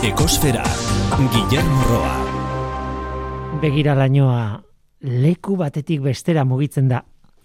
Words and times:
Ekosfera, 0.00 0.64
Guillermo 1.28 1.82
Roa. 1.84 2.14
Begira 3.60 3.92
lainoa, 3.92 4.62
leku 5.04 5.58
batetik 5.60 6.00
bestera 6.00 6.46
mugitzen 6.48 6.88
da, 6.88 7.02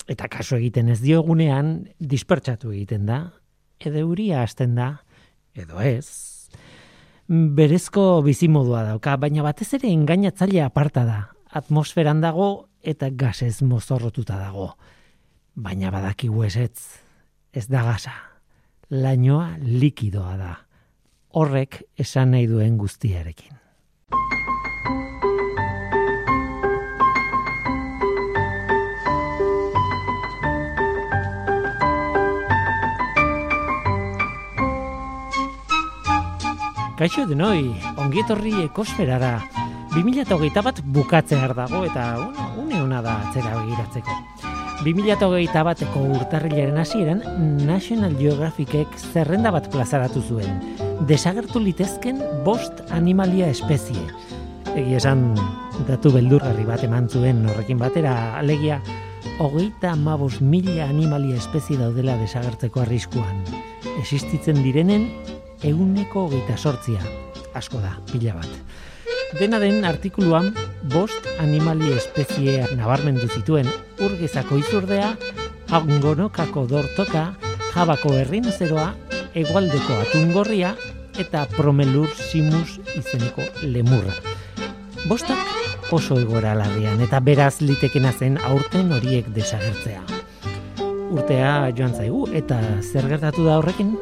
eta 0.07 0.29
kaso 0.31 0.55
egiten 0.55 0.87
ez 0.93 1.01
diogunean, 1.01 1.73
dispertsatu 1.99 2.71
egiten 2.71 3.09
da, 3.09 3.17
edo 3.83 3.99
euria 4.05 4.45
hasten 4.45 4.77
da, 4.79 4.87
edo 5.51 5.83
ez. 5.83 6.47
Berezko 7.27 8.21
bizimodua 8.23 8.85
dauka, 8.87 9.17
baina 9.19 9.43
batez 9.43 9.73
ere 9.75 9.91
engainatzaile 9.91 10.63
aparta 10.63 11.03
da. 11.03 11.21
Atmosferan 11.59 12.23
dago 12.23 12.69
eta 12.79 13.09
gasez 13.11 13.57
mozorrotuta 13.67 14.39
dago. 14.39 14.77
Baina 15.55 15.91
badakigu 15.91 16.47
ez 16.47 16.55
ez 16.55 17.67
da 17.67 17.83
gasa. 17.83 18.15
Lainoa 18.89 19.57
likidoa 19.59 20.37
da. 20.39 20.64
Horrek 21.35 21.81
esan 21.99 22.29
nahi 22.31 22.45
duen 22.47 22.77
guztiarekin. 22.79 23.51
Kaixo 36.95 37.25
denoi, 37.27 37.75
ongietorri 37.99 38.55
ekosferara. 38.69 39.35
2008 39.91 40.63
bat 40.63 40.79
bukatzear 40.95 41.51
dago 41.59 41.83
eta 41.83 42.07
une 42.63 42.79
hona 42.79 43.03
da 43.03 43.19
atzera 43.27 43.57
begiratzeko. 43.59 44.44
2008 44.83 45.63
bateko 45.63 46.01
urtarrilaren 46.17 46.77
hasieran 46.77 47.21
National 47.65 48.15
Geographicek 48.19 48.91
zerrenda 49.13 49.51
bat 49.55 49.69
plazaratu 49.71 50.21
zuen. 50.21 50.59
Desagertu 51.07 51.61
litezken 51.63 52.19
bost 52.45 52.83
animalia 52.91 53.47
espezie. 53.53 54.03
Egi 54.75 54.97
esan 54.99 55.29
datu 55.87 56.11
beldurgarri 56.11 56.67
bat 56.67 56.83
eman 56.83 57.07
zuen 57.09 57.45
horrekin 57.47 57.79
batera 57.79 58.15
alegia 58.41 58.81
hogeita 59.39 59.93
amabos 59.95 60.41
mila 60.41 60.89
animalia 60.89 61.39
espezie 61.39 61.79
daudela 61.79 62.17
desagertzeko 62.19 62.83
arriskuan. 62.83 63.43
Existitzen 63.99 64.61
direnen 64.63 65.07
eguneko 65.63 66.27
hogeita 66.27 66.57
sortzia. 66.57 66.99
Asko 67.55 67.79
da, 67.79 67.95
pila 68.11 68.35
bat. 68.41 68.51
Dena 69.33 69.57
den 69.59 69.83
artikuluan, 69.85 70.53
bost 70.93 71.25
animali 71.41 71.89
espezie 71.95 72.61
nabarmendu 72.77 73.27
zituen 73.33 73.67
urgezako 74.05 74.59
izurdea, 74.61 75.15
angonokako 75.73 76.67
dortoka, 76.69 77.25
jabako 77.73 78.13
errinozeroa, 78.21 78.93
egualdeko 79.35 79.97
atungorria 80.05 80.75
eta 81.19 81.45
promelur 81.55 82.13
simus 82.29 82.77
izeneko 82.95 83.43
lemurra. 83.63 84.15
Bostak 85.09 85.91
oso 85.91 86.19
egora 86.21 86.55
larrian 86.57 87.01
eta 87.03 87.19
beraz 87.19 87.59
litekena 87.61 88.13
zen 88.13 88.39
aurten 88.45 88.93
horiek 88.95 89.27
desagertzea. 89.35 90.01
Urtea 91.11 91.71
joan 91.77 91.93
zaigu 91.93 92.25
eta 92.33 92.61
zer 92.81 93.09
gertatu 93.11 93.45
da 93.45 93.59
horrekin? 93.59 93.95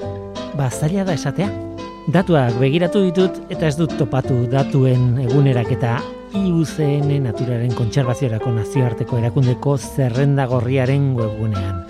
Ba, 0.57 0.69
zaila 0.69 1.07
da 1.07 1.17
esatea. 1.17 1.72
Datuak 2.03 2.57
begiratu 2.59 2.99
ditut 3.05 3.37
eta 3.47 3.69
ez 3.69 3.77
dut 3.79 3.93
topatu 3.95 4.41
datuen 4.51 5.21
egunerak 5.23 5.69
eta 5.71 5.93
IUCN 6.35 7.13
Naturaren 7.23 7.71
Kontserbaziorako 7.77 8.51
Nazioarteko 8.57 9.21
Erakundeko 9.21 9.77
zerrenda 9.77 10.43
gorriaren 10.51 11.13
webgunean. 11.15 11.85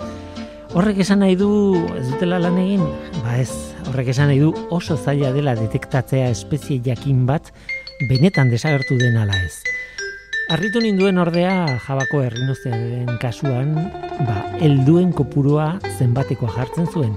Horrek 0.70 1.02
esan 1.02 1.24
nahi 1.24 1.34
du 1.34 1.50
ez 1.98 2.04
dutela 2.12 2.38
lan 2.38 2.60
egin? 2.62 2.86
Ba 3.24 3.40
ez, 3.42 3.50
horrek 3.88 4.12
esan 4.14 4.30
nahi 4.30 4.38
du 4.38 4.54
oso 4.70 4.94
zaila 4.94 5.34
dela 5.34 5.56
detektatzea 5.58 6.30
espezie 6.30 6.78
jakin 6.78 7.26
bat 7.26 7.50
benetan 8.06 8.54
desagertu 8.54 8.94
den 9.02 9.18
ala 9.18 9.34
ez. 9.42 9.64
Arritu 10.54 10.78
ninduen 10.78 11.18
ordea 11.18 11.80
jabako 11.88 12.22
errinozearen 12.22 13.16
kasuan, 13.18 13.74
ba, 14.28 14.44
helduen 14.62 15.10
kopurua 15.16 15.72
zenbatekoa 15.98 16.52
jartzen 16.54 16.86
zuen, 16.86 17.16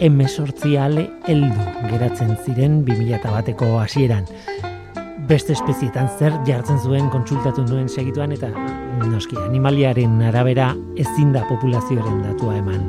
emesortzi 0.00 0.76
ale 0.78 1.06
heldu 1.28 1.88
geratzen 1.90 2.34
ziren 2.44 2.82
2000 2.86 3.32
bateko 3.34 3.68
hasieran. 3.80 4.26
Beste 5.28 5.52
espezietan 5.52 6.08
zer 6.18 6.36
jartzen 6.46 6.78
zuen 6.80 7.10
kontsultatu 7.12 7.64
duen 7.68 7.88
segituan 7.88 8.32
eta 8.32 8.48
noski 9.04 9.36
animaliaren 9.44 10.22
arabera 10.30 10.70
ezin 10.96 11.34
da 11.34 11.44
populazioaren 11.48 12.22
datua 12.24 12.56
eman. 12.62 12.84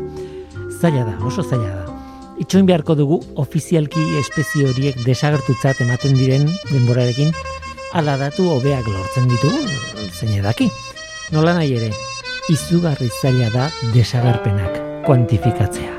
Zaila 0.80 1.04
da, 1.04 1.18
oso 1.26 1.44
zaila 1.44 1.74
da. 1.82 1.98
Itxoin 2.40 2.68
beharko 2.70 2.96
dugu 2.96 3.20
ofizialki 3.44 4.06
espezie 4.22 4.70
horiek 4.70 5.02
desagertutzat 5.04 5.82
ematen 5.84 6.16
diren 6.16 6.48
denborarekin 6.72 7.34
ala 8.00 8.16
datu 8.22 8.48
hobeak 8.54 8.88
lortzen 8.88 9.28
ditugu, 9.28 9.60
zein 10.14 10.38
edaki. 10.40 10.70
Nola 11.36 11.58
nahi 11.60 11.76
ere, 11.82 11.92
izugarri 12.50 13.12
zaila 13.22 13.52
da 13.54 13.70
desagerpenak 13.94 15.06
kuantifikatzea. 15.06 15.99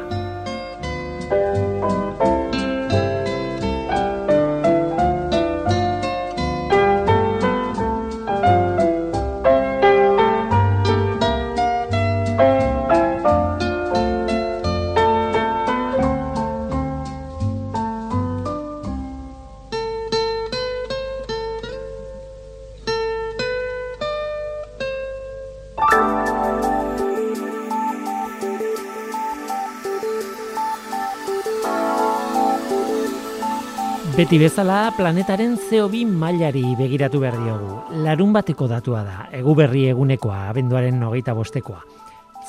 Beti 34.30 34.44
bezala 34.44 34.92
planetaren 34.94 35.56
CO2 35.58 36.04
mailari 36.06 36.76
begiratu 36.78 37.18
behar 37.18 37.34
diogu. 37.34 37.80
Larun 38.04 38.30
bateko 38.30 38.68
datua 38.70 39.00
da, 39.02 39.24
egu 39.34 39.56
berri 39.58 39.88
egunekoa, 39.90 40.44
abenduaren 40.52 41.00
nogeita 41.02 41.32
bostekoa. 41.34 41.80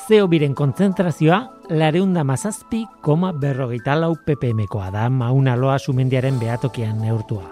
CO2-ren 0.04 0.54
kontzentrazioa, 0.54 1.40
lareunda 1.74 2.22
mazazpi, 2.22 2.84
koma 3.02 3.32
berrogeita 3.34 3.96
lau 3.98 4.12
ppm-koa 4.14 4.92
da, 4.94 5.08
mauna 5.10 5.56
loa 5.58 5.80
sumendiaren 5.82 6.38
behatokian 6.38 7.00
neurtua. 7.02 7.48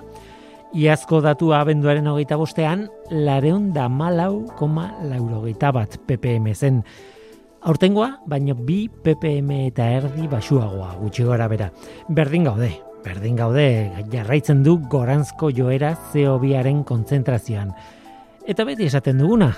Iazko 0.78 1.24
datua 1.26 1.64
abenduaren 1.64 2.06
hogeita 2.12 2.38
bostean, 2.38 2.84
lareunda 3.10 3.88
malau, 3.90 4.44
koma 4.60 4.92
laurogeita 5.10 5.72
bat 5.74 5.98
ppm 6.06 6.52
zen. 6.54 6.84
Aurtengoa, 7.66 8.12
baino 8.30 8.54
bi 8.54 8.84
ppm 8.94 9.50
eta 9.72 9.90
erdi 10.04 10.30
basuagoa, 10.30 10.92
gutxi 11.02 11.26
gora 11.26 11.50
bera. 11.50 11.72
Berdin 12.14 12.46
gaude, 12.46 12.70
Berdin 13.00 13.38
gaude, 13.40 13.66
jarraitzen 14.12 14.60
du 14.64 14.76
goranzko 14.92 15.50
joera 15.56 15.94
CO2aren 16.12 16.82
kontzentrazioan. 16.84 17.72
Eta 18.50 18.66
beti 18.68 18.90
esaten 18.90 19.22
duguna, 19.22 19.54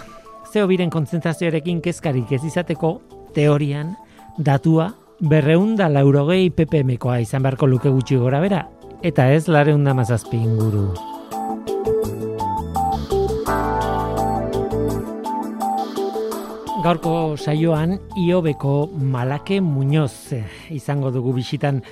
CO2ren 0.53 0.91
kontzentrazioarekin 0.93 1.79
kezkarik 1.81 2.31
ez 2.37 2.43
izateko, 2.45 2.99
teorian, 3.33 3.95
datua, 4.37 4.91
berreunda 5.21 5.87
laurogei 5.89 6.51
ppmkoa 6.53 7.21
izan 7.25 7.41
beharko 7.41 7.69
luke 7.71 7.89
gutxi 7.89 8.19
gora 8.21 8.43
bera, 8.43 8.65
eta 9.01 9.31
ez 9.33 9.47
lareunda 9.49 9.95
mazazpi 9.97 10.37
inguru. 10.37 10.91
Gaurko 16.81 17.37
saioan, 17.37 17.99
iobeko 18.17 18.89
malake 18.97 19.59
muñoz 19.61 20.33
eh, 20.33 20.45
izango 20.73 21.11
dugu 21.13 21.33
bisitan, 21.37 21.83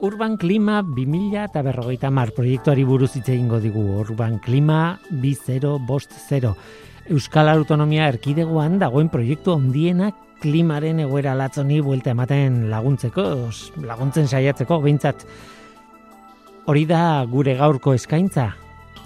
Urban 0.00 0.36
Klima 0.36 0.82
2000 0.82 1.44
eta 1.46 1.62
berrogeita 1.64 2.10
mar 2.12 2.32
proiektuari 2.36 2.84
buruz 2.84 3.14
hitz 3.16 3.30
egingo 3.32 3.60
digu. 3.62 3.80
Urban 4.02 4.38
Klima 4.44 4.98
20 5.10 5.78
bost 5.88 6.12
0. 6.28 6.52
Euskal 7.08 7.48
Autonomia 7.48 8.08
erkidegoan 8.12 8.78
dagoen 8.78 9.08
proiektu 9.08 9.54
ondiena 9.54 10.10
klimaren 10.42 11.00
egoera 11.00 11.32
latzoni 11.38 11.80
buelta 11.80 12.12
ematen 12.12 12.66
laguntzeko, 12.70 13.24
laguntzen 13.88 14.28
saiatzeko, 14.28 14.82
behintzat. 14.84 15.24
Hori 16.66 16.84
da 16.84 17.24
gure 17.30 17.54
gaurko 17.56 17.94
eskaintza, 17.96 18.50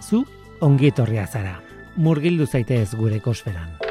zu 0.01 0.25
ongietorria 0.61 1.29
zara. 1.29 1.61
Murgildu 2.01 2.49
zaitez 2.51 2.97
gure 2.97 3.21
kosferan. 3.21 3.90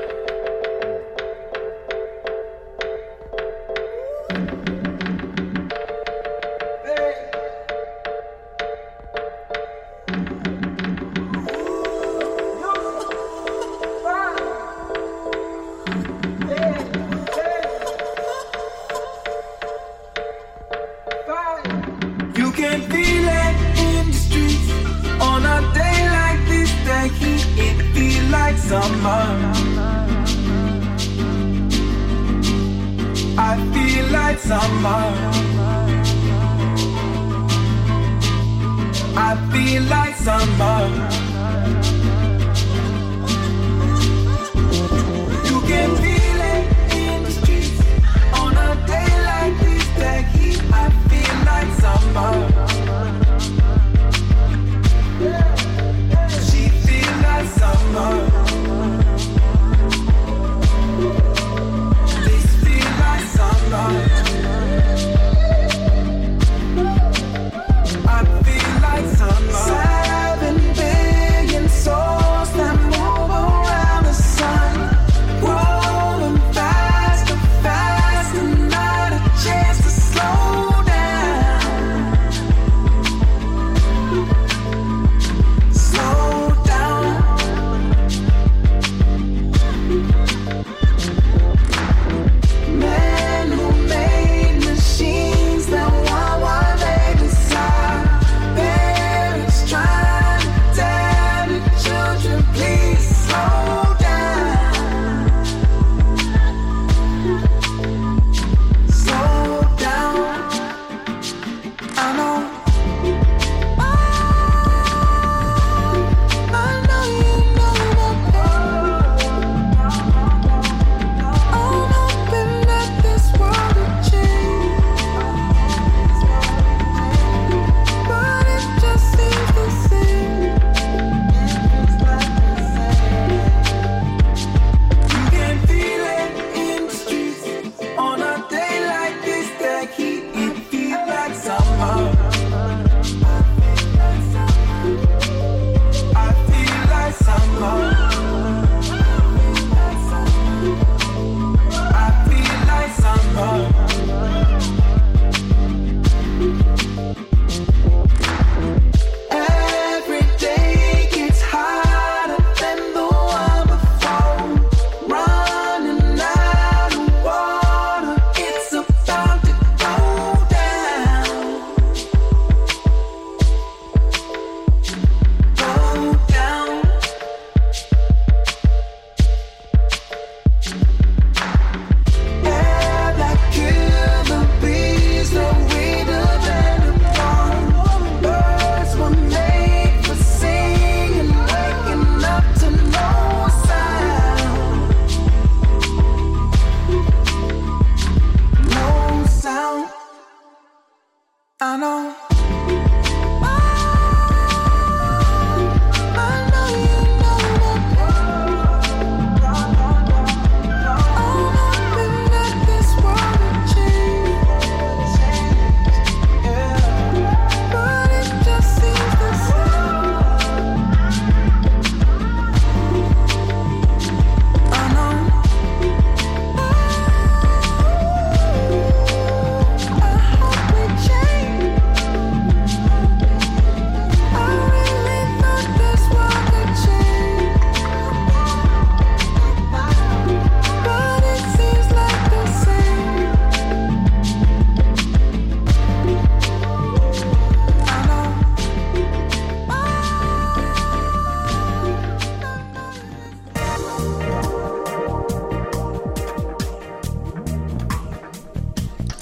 happy 39.29 39.79
like 39.79 40.15
summer. 40.15 41.98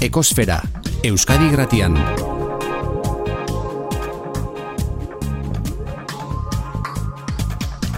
Ekosfera, 0.07 0.61
Euskadi 1.03 1.49
Gratian. 1.51 1.97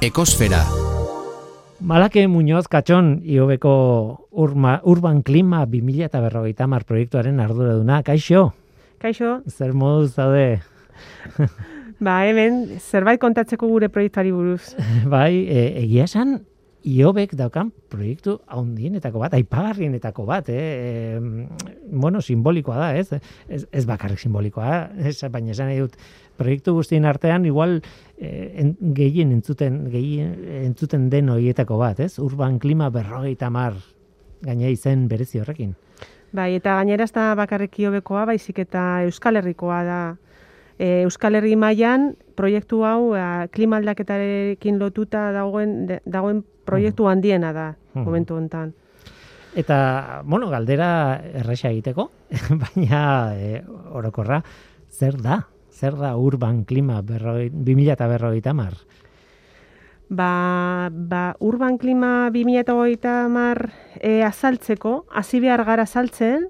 Ekosfera. 0.01 0.63
Malake 1.85 2.23
Muñoz 2.27 2.65
Katxon, 2.65 3.19
iobeko 3.21 4.25
urma, 4.31 4.79
Urban 4.89 5.21
Klima 5.21 5.67
2008 5.67 6.65
mar 6.65 6.87
proiektuaren 6.89 7.37
arduraduna, 7.45 8.01
kaixo? 8.01 8.55
Kaixo. 8.97 9.43
Zer 9.45 9.77
modu 9.77 10.07
zaude? 10.09 10.63
ba, 11.99 12.23
hemen, 12.25 12.79
zerbait 12.79 13.21
kontatzeko 13.21 13.69
gure 13.69 13.93
proiektuari 13.93 14.33
buruz. 14.33 14.73
Bai, 15.13 15.45
e, 15.45 15.67
egia 15.85 16.09
esan, 16.09 16.39
Iobek 16.87 17.33
daukan 17.35 17.73
proiektu 17.91 18.37
haundienetako 18.47 19.19
bat, 19.19 19.33
aipagarrienetako 19.35 20.23
bat, 20.25 20.47
eh? 20.53 20.59
E, 21.19 21.19
bueno, 21.91 22.21
simbolikoa 22.21 22.77
da, 22.79 22.89
ez? 22.95 23.19
Ez, 23.49 23.65
ez 23.71 23.83
bakarrik 23.87 24.21
simbolikoa, 24.21 24.85
ez, 25.03 25.17
baina 25.31 25.51
esan 25.51 25.67
nahi 25.67 25.83
proiektu 26.39 26.73
guztien 26.77 27.03
artean 27.03 27.43
igual 27.45 27.81
eh, 28.17 28.61
en, 28.63 28.77
gehien 28.95 29.33
entzuten, 29.35 29.89
gehien 29.91 30.37
entzuten 30.63 31.09
den 31.11 31.29
horietako 31.33 31.81
bat, 31.81 31.99
ez? 31.99 32.15
Urban 32.23 32.61
klima 32.63 32.87
berrogeita 32.95 33.49
mar, 33.51 33.75
gaina 34.45 34.71
izen 34.71 35.07
berezi 35.11 35.43
horrekin. 35.43 35.75
Bai, 36.31 36.53
eta 36.55 36.77
gainera 36.77 37.03
ez 37.03 37.11
da 37.11 37.33
bakarrik 37.35 37.75
iobekoa, 37.81 38.23
baizik 38.29 38.61
eta 38.61 39.03
Euskal 39.07 39.39
Herrikoa 39.41 39.81
da. 39.83 39.99
E, 40.77 41.01
Euskal 41.03 41.35
Herri 41.35 41.55
mailan 41.59 42.13
proiektu 42.39 42.85
hau 42.87 43.15
a, 43.17 43.49
klima 43.51 43.81
aldaketarekin 43.81 44.77
lotuta 44.79 45.31
dagoen, 45.35 45.89
dagoen 46.05 46.43
proiektu 46.69 47.09
handiena 47.09 47.53
da 47.53 47.73
momentu 47.93 48.37
hontan. 48.37 48.73
Eta, 49.57 50.21
bueno, 50.25 50.49
galdera 50.49 51.21
erresa 51.41 51.71
egiteko, 51.71 52.09
baina 52.63 53.01
e, 53.33 53.63
orokorra, 53.97 54.43
zer 54.93 55.17
da? 55.21 55.41
Zer 55.73 55.95
da 55.97 56.13
urban 56.19 56.63
klima 56.67 57.01
berroi, 57.01 57.49
2008 57.49 58.53
mar? 58.53 58.75
Ba, 60.09 60.89
ba, 60.89 61.35
urban 61.39 61.77
klima 61.77 62.29
2008 62.33 63.29
mar 63.29 63.69
e, 64.01 64.21
azaltzeko, 64.25 65.05
hasi 65.13 65.39
behar 65.41 65.63
gara 65.65 65.85
azaltzen, 65.85 66.49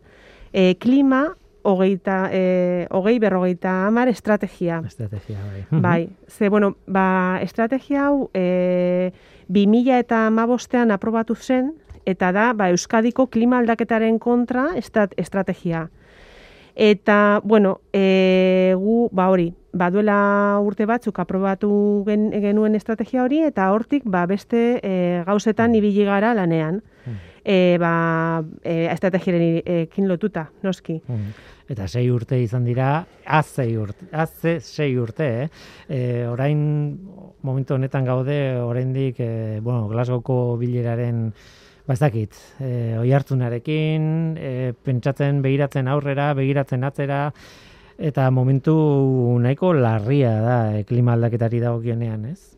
e, 0.52 0.76
klima 0.80 1.28
hogeita, 1.64 2.30
e, 2.32 2.88
hogei 2.90 3.20
berrogeita 3.20 3.88
amar 3.88 4.08
estrategia. 4.08 4.82
Estrategia, 4.88 5.40
bai. 5.44 5.82
Bai, 5.82 6.10
ze, 6.28 6.50
bueno, 6.50 6.76
ba, 6.88 7.40
estrategia 7.44 8.08
hau 8.08 8.30
e, 8.34 9.12
2000 9.50 10.00
eta 10.00 10.26
amabostean 10.28 10.92
aprobatu 10.92 11.36
zen, 11.36 11.74
eta 12.06 12.32
da, 12.32 12.54
ba, 12.54 12.70
Euskadiko 12.70 13.28
klima 13.28 13.60
aldaketaren 13.60 14.20
kontra 14.20 14.70
estat, 14.78 15.14
estrategia. 15.18 15.90
Eta, 16.80 17.42
bueno, 17.44 17.82
e, 17.92 18.74
gu, 18.78 19.10
ba 19.12 19.28
hori, 19.30 19.50
baduela 19.74 20.60
urte 20.64 20.86
batzuk 20.90 21.20
aprobatu 21.20 21.70
gen, 22.08 22.30
genuen 22.32 22.78
estrategia 22.78 23.26
hori, 23.26 23.42
eta 23.44 23.68
hortik, 23.74 24.06
ba, 24.06 24.26
beste 24.30 24.80
e, 24.80 24.94
gauzetan 25.28 25.76
ibili 25.76 26.06
gara 26.08 26.34
lanean. 26.38 26.82
E, 27.44 27.78
ba, 27.82 28.44
e, 28.64 28.86
estrategiaren 28.94 29.64
ekin 29.90 30.08
lotuta, 30.08 30.50
noski. 30.64 31.02
Mhm. 31.08 31.58
Eta 31.70 31.86
sei 31.88 32.08
urte 32.10 32.40
izan 32.42 32.64
dira, 32.66 33.06
az 33.30 33.46
sei 33.54 33.76
urte, 33.78 34.08
az 34.12 34.32
ze- 34.42 34.60
sei 34.60 34.96
urte, 34.98 35.28
eh? 35.44 35.50
E, 35.88 36.28
orain, 36.28 37.00
momentu 37.46 37.76
honetan 37.76 38.06
gaude, 38.06 38.58
oraindik, 38.58 39.20
e, 39.20 39.60
bueno, 39.62 39.88
Glasgowko 39.88 40.58
bileraren, 40.58 41.28
ba 41.86 41.94
ez 41.94 42.00
dakit, 42.02 42.34
e, 42.60 42.98
oi 42.98 43.12
hartzunarekin, 43.14 44.36
e, 44.38 44.74
pentsatzen, 44.84 45.44
begiratzen 45.46 45.88
aurrera, 45.88 46.32
begiratzen 46.34 46.84
atzera, 46.84 47.28
eta 48.00 48.32
momentu 48.32 48.74
nahiko 49.40 49.72
larria 49.74 50.34
da, 50.42 50.58
e, 50.80 50.84
klima 50.90 51.14
aldaketari 51.14 51.60
dagokionean, 51.62 52.26
ez? 52.34 52.56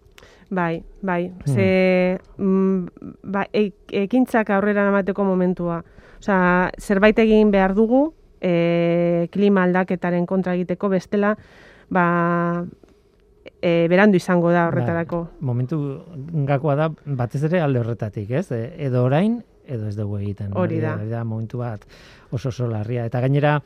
Bai, 0.52 0.84
bai. 1.02 1.32
Ze, 1.48 2.18
mm, 2.38 2.88
ba, 3.24 3.46
e, 3.52 3.72
ekintzak 3.92 4.50
aurrera 4.52 4.84
namateko 4.88 5.24
momentua. 5.24 5.82
Osea, 6.20 6.72
zerbait 6.80 7.20
egin 7.20 7.52
behar 7.52 7.74
dugu, 7.76 8.14
e, 8.42 9.28
klima 9.32 9.64
aldaketaren 9.68 10.26
kontra 10.26 10.56
egiteko, 10.58 10.90
bestela, 10.90 11.36
ba, 11.90 12.06
e, 13.62 13.88
berandu 13.92 14.18
izango 14.18 14.52
da 14.52 14.68
horretarako. 14.70 15.24
Momentu 15.48 15.80
gakoa 16.50 16.76
da, 16.80 16.90
batez 17.06 17.44
ere 17.50 17.62
alde 17.62 17.84
horretatik, 17.84 18.34
ez? 18.42 18.50
E, 18.52 18.64
edo 18.88 19.06
orain, 19.06 19.40
edo 19.68 19.88
ez 19.88 19.96
dugu 19.96 20.20
egiten. 20.20 20.52
Hori 20.58 20.82
da. 20.82 20.98
Hori 20.98 21.10
da 21.12 21.24
momentu 21.24 21.62
bat 21.62 21.86
oso 22.32 22.50
oso 22.50 22.68
larria. 22.68 23.06
Eta 23.06 23.22
gainera, 23.24 23.60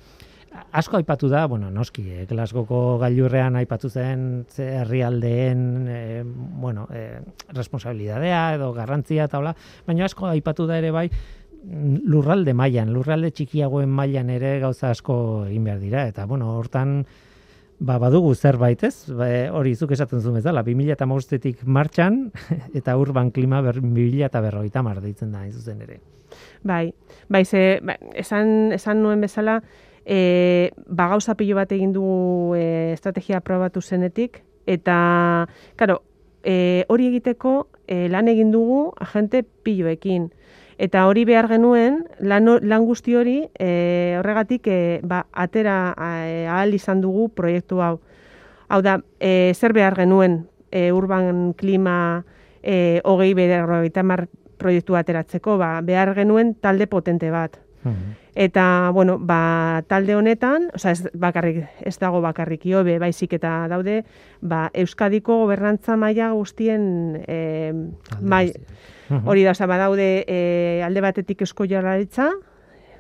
asko 0.72 0.98
aipatu 0.98 1.30
da, 1.30 1.46
bueno, 1.48 1.70
noski, 1.72 2.04
eh, 2.12 2.26
Glasgowko 2.30 2.98
gailurrean 3.02 3.56
aipatu 3.60 3.90
zen 3.90 4.46
ze 4.50 4.68
herrialdeen, 4.82 5.88
eh, 5.90 6.24
bueno, 6.26 6.88
eh, 6.94 7.22
responsabilidadea 7.54 8.56
edo 8.56 8.72
garrantzia 8.74 9.26
eta 9.26 9.40
hola, 9.40 9.56
baina 9.88 10.06
asko 10.06 10.28
aipatu 10.28 10.68
da 10.68 10.78
ere 10.78 10.92
bai, 10.92 11.10
lurralde 11.66 12.54
mailan, 12.54 12.92
lurralde 12.94 13.32
txikiagoen 13.34 13.90
mailan 13.90 14.30
ere 14.30 14.58
gauza 14.62 14.92
asko 14.94 15.18
egin 15.48 15.64
behar 15.66 15.80
dira, 15.82 16.04
eta 16.08 16.26
bueno, 16.30 16.52
hortan, 16.60 17.00
ba, 17.80 17.98
badugu 18.02 18.34
zerbait, 18.36 18.84
ez? 18.84 19.10
Ba, 19.10 19.30
hori 19.56 19.76
zuk 19.76 19.96
esaten 19.96 20.22
zuen 20.22 20.38
bezala, 20.40 20.64
2015etik 20.68 21.66
martxan, 21.66 22.30
eta 22.78 22.98
urban 23.02 23.32
klima 23.32 23.62
ber, 23.66 23.82
2050 23.82 24.86
mar 24.86 25.02
deitzen 25.02 25.34
da, 25.34 25.46
zuzen 25.52 25.82
ere. 25.82 26.00
Bai, 26.64 26.94
bai, 27.30 27.46
ze, 27.46 27.80
ba, 27.84 27.98
esan, 28.14 28.72
esan 28.76 29.02
nuen 29.04 29.22
bezala, 29.24 29.62
e, 30.06 30.72
ba 30.86 31.10
gauza 31.10 31.36
pilo 31.36 31.58
bat 31.58 31.72
egin 31.72 31.94
dugu 31.96 32.56
e, 32.58 32.94
estrategia 32.94 33.42
aprobatu 33.42 33.82
zenetik, 33.82 34.44
eta, 34.66 35.48
karo, 35.76 36.02
e, 36.46 36.86
hori 36.90 37.10
egiteko 37.10 37.68
e, 37.88 38.06
lan 38.10 38.30
egin 38.32 38.54
dugu 38.54 38.92
agente 39.02 39.44
piloekin. 39.44 40.30
Eta 40.78 41.06
hori 41.08 41.24
behar 41.24 41.48
genuen, 41.48 42.02
lan, 42.20 42.50
lan 42.62 42.86
guzti 42.86 43.16
hori, 43.16 43.38
e, 43.60 44.18
horregatik, 44.20 44.68
e, 44.68 45.00
ba, 45.04 45.26
atera 45.32 45.96
e, 45.96 46.48
ahal 46.52 46.74
izan 46.76 47.00
dugu 47.02 47.30
proiektu 47.32 47.80
hau. 47.82 48.00
Hau 48.68 48.82
da, 48.84 49.00
e, 49.20 49.54
zer 49.56 49.74
behar 49.74 49.96
genuen 49.96 50.44
e, 50.72 50.92
urban 50.92 51.54
klima 51.56 52.26
e, 52.62 53.00
hogei 53.06 53.34
berrogeita 53.38 54.04
hamar 54.04 54.28
proiektu 54.60 54.98
ateratzeko, 55.00 55.58
ba, 55.62 55.80
behar 55.86 56.14
genuen 56.18 56.56
talde 56.60 56.88
potente 56.88 57.32
bat. 57.32 57.62
Eta, 58.34 58.90
bueno, 58.92 59.20
ba, 59.22 59.84
talde 59.88 60.16
honetan, 60.18 60.72
osea, 60.74 60.92
ez, 60.92 61.12
bakarrik, 61.14 61.62
ez 61.86 61.94
dago 62.02 62.20
bakarrik 62.24 62.66
iobe, 62.66 62.98
baizik 63.00 63.38
eta 63.38 63.68
daude, 63.72 64.02
ba, 64.42 64.72
Euskadiko 64.74 65.38
gobernantza 65.44 65.96
maila 65.96 66.32
guztien 66.34 67.22
e, 67.30 67.38
mai, 68.20 68.50
hori 69.26 69.44
da, 69.44 69.52
osea, 69.52 69.68
badaude 69.68 70.26
e, 70.28 70.82
alde 70.86 71.02
batetik 71.02 71.42
eusko 71.46 71.66
jaurlaritza, 71.70 72.32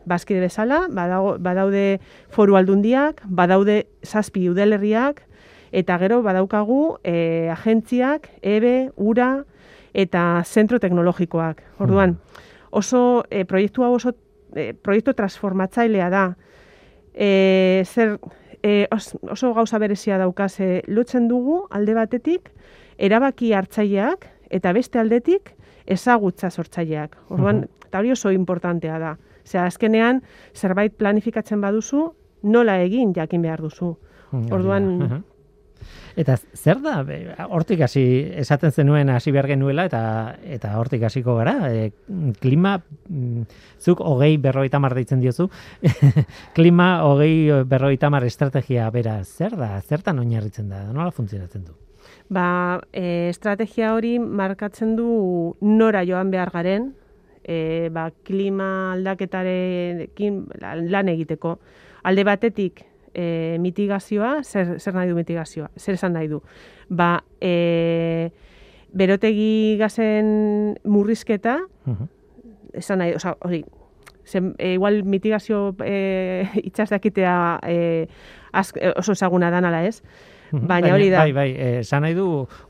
bazkide 0.05 0.39
bezala, 0.39 0.87
badago, 0.93 1.37
badaude 1.39 1.99
foru 2.29 2.55
aldundiak, 2.59 3.23
badaude 3.25 3.87
zazpi 4.05 4.47
udalerriak, 4.49 5.23
eta 5.71 5.97
gero 5.97 6.21
badaukagu 6.21 6.97
e, 7.03 7.49
agentziak, 7.51 8.29
EBE, 8.41 8.91
URA, 8.95 9.43
eta 9.93 10.43
zentro 10.45 10.79
teknologikoak. 10.79 11.63
Orduan, 11.79 12.17
oso 12.69 13.23
e, 13.31 13.45
proiektu 13.45 13.83
hau 13.83 13.93
oso 13.95 14.13
e, 14.55 14.73
proiektu 14.73 15.13
transformatzailea 15.17 16.09
da. 16.13 16.25
E, 17.13 17.83
zer, 17.87 18.19
e, 18.61 18.87
os- 18.91 19.15
oso 19.23 19.53
gauza 19.55 19.79
berezia 19.79 20.17
daukaz, 20.17 20.59
e, 20.59 20.83
lotzen 20.87 21.27
dugu 21.27 21.65
alde 21.71 21.93
batetik 21.95 22.51
erabaki 22.97 23.53
hartzaileak 23.53 24.27
eta 24.49 24.71
beste 24.73 24.99
aldetik 24.99 25.55
ezagutza 25.85 26.49
sortzaileak. 26.49 27.17
Orduan, 27.29 27.65
eta 27.87 28.01
hori 28.01 28.11
oso 28.15 28.31
importantea 28.33 28.99
da. 28.99 29.15
Osea, 29.45 29.67
azkenean 29.69 30.23
zerbait 30.55 30.95
planifikatzen 30.97 31.61
baduzu, 31.61 32.07
nola 32.43 32.79
egin 32.81 33.13
jakin 33.15 33.45
behar 33.45 33.61
duzu. 33.61 33.95
Hori 34.31 34.51
Orduan-. 34.53 35.23
Eta 36.15 36.37
zer 36.55 36.79
da, 36.79 36.95
hortik 37.51 37.81
hasi 37.85 38.01
esaten 38.39 38.71
zenuen 38.71 39.11
hasi 39.11 39.33
behar 39.35 39.49
genuela 39.51 39.85
eta 39.89 40.01
eta 40.57 40.71
hortik 40.79 41.03
hasiko 41.03 41.35
gara. 41.35 41.69
E, 41.69 41.91
klima, 42.39 42.77
mm, 43.09 43.43
zuk 43.83 44.01
hogei 44.01 44.37
berrogeita 44.41 44.79
mar 44.79 44.95
deitzen 44.95 45.19
diozu, 45.21 45.49
klima 46.57 46.89
hogei 47.03 47.63
berrogeita 47.67 48.09
mar 48.09 48.25
estrategia 48.25 48.89
bera, 48.95 49.19
zer 49.23 49.59
da, 49.59 49.75
zertan 49.81 50.23
oinarritzen 50.23 50.71
da, 50.71 50.85
nola 50.93 51.11
funtzionatzen 51.11 51.67
du? 51.67 51.75
Ba, 52.29 52.81
e, 52.91 53.29
estrategia 53.29 53.93
hori 53.93 54.17
markatzen 54.19 54.95
du 54.97 55.55
nora 55.61 56.01
joan 56.07 56.31
behar 56.33 56.49
garen, 56.53 56.93
e, 57.45 57.89
ba, 57.93 58.09
klima 58.25 58.93
aldaketarekin 58.95 60.39
lan 60.89 61.09
egiteko. 61.13 61.59
Alde 62.03 62.23
batetik, 62.25 62.81
e, 63.13 63.57
mitigazioa, 63.61 64.39
zer, 64.43 64.79
zer 64.79 64.97
nahi 64.97 65.09
du 65.09 65.15
mitigazioa? 65.15 65.69
Zer 65.77 65.95
esan 65.99 66.13
nahi 66.17 66.27
du? 66.27 66.41
Ba, 66.89 67.23
e, 67.39 68.31
berotegi 68.95 69.77
gazen 69.79 70.77
murrizketa, 70.83 71.59
Mhm. 71.85 72.07
esan 72.73 72.99
nahi, 72.99 73.13
oza, 73.15 73.35
hori, 73.41 73.63
zen, 74.25 74.55
e, 74.57 74.73
igual 74.73 75.03
mitigazio 75.03 75.75
e, 75.85 76.47
itxas 76.67 76.89
dakitea 76.89 77.59
e, 77.67 78.07
ask, 78.55 78.77
e, 78.79 78.93
oso 78.95 79.11
ezaguna 79.17 79.51
dan 79.51 79.65
ala 79.67 79.83
ez, 79.87 79.99
baina 80.51 80.93
hori 80.93 81.09
da. 81.09 81.23
Bai, 81.25 81.31
bai, 81.33 81.49
eh, 81.51 81.79
esan 81.81 82.03
nahi 82.05 82.13
du 82.15 82.25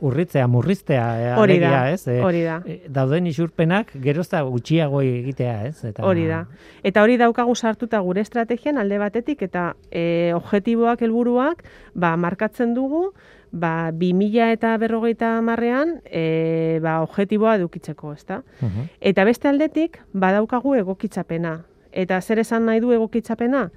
urritzea, 0.07 0.47
murriztea, 0.47 1.05
eh, 1.21 1.33
Hori 1.37 1.59
da, 1.59 1.91
ez? 1.91 2.07
Eh, 2.07 2.21
hori 2.23 2.41
da. 2.45 2.61
eh, 2.65 2.79
dauden 2.89 3.27
isurpenak 3.27 3.91
gerozta 4.01 4.41
gutxiago 4.47 5.01
egitea, 5.05 5.55
ez? 5.67 5.83
Eta, 5.91 6.05
Hori 6.07 6.25
da. 6.29 6.45
Eta 6.83 7.03
hori 7.03 7.17
daukagu 7.21 7.55
sartuta 7.55 7.99
gure 7.99 8.23
estrategian 8.25 8.77
alde 8.81 8.97
batetik 8.97 9.41
eta 9.45 9.73
e, 9.91 10.31
objektiboak 10.35 11.01
helburuak 11.05 11.63
ba, 11.93 12.15
markatzen 12.17 12.73
dugu 12.73 13.09
ba, 13.51 13.91
2000 13.91 14.51
eta 14.55 14.75
berrogeita 14.81 15.35
marrean 15.45 15.99
e, 16.05 16.79
ba, 16.83 17.01
objektiboa 17.03 17.55
edukitzeko, 17.59 18.13
ezta? 18.13 18.41
Mhm. 18.61 18.89
Eta 18.99 19.25
beste 19.27 19.51
aldetik 19.51 19.99
badaukagu 20.13 20.75
egokitzapena. 20.81 21.59
Eta 21.91 22.21
zer 22.21 22.39
esan 22.39 22.65
nahi 22.67 22.81
du 22.83 22.91
egokitzapena? 22.91 23.69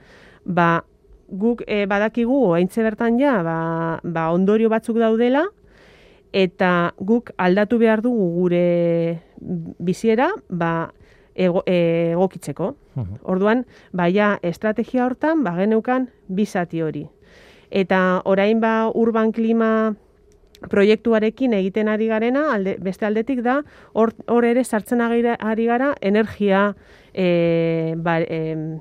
Ba, 0.44 0.84
guk 1.28 1.62
e, 1.66 1.86
badakigu 1.86 2.54
haintze 2.56 2.82
bertan 2.82 3.18
ja 3.20 3.42
ba, 3.42 4.00
ba 4.02 4.30
ondorio 4.32 4.68
batzuk 4.68 4.98
daudela 4.98 5.46
eta 6.32 6.94
guk 6.98 7.32
aldatu 7.36 7.78
behar 7.78 8.02
dugu 8.02 8.28
gure 8.40 9.20
biziera 9.78 10.30
ba, 10.48 10.92
ego, 11.38 11.62
egokitzeko. 11.66 12.74
Mhm. 12.94 13.20
Orduan, 13.22 13.64
baia 13.92 14.38
estrategia 14.42 15.06
hortan 15.06 15.44
ba 15.44 15.54
geneukan 15.56 16.08
bi 16.28 16.44
zati 16.46 16.82
hori. 16.82 17.06
Eta 17.70 18.22
orain 18.24 18.60
ba 18.60 18.90
urban 18.94 19.32
klima 19.32 19.94
proiektuarekin 20.70 21.52
egiten 21.54 21.88
ari 21.88 22.08
garena, 22.10 22.48
alde, 22.54 22.76
beste 22.82 23.06
aldetik 23.06 23.44
da, 23.46 23.60
hor, 23.92 24.10
hor 24.26 24.44
ere 24.44 24.64
sartzen 24.64 25.00
ari 25.00 25.22
ari 25.38 25.66
gara 25.66 25.92
energia 26.00 26.74
e, 27.14 27.94
ba, 27.96 28.18
e, 28.18 28.80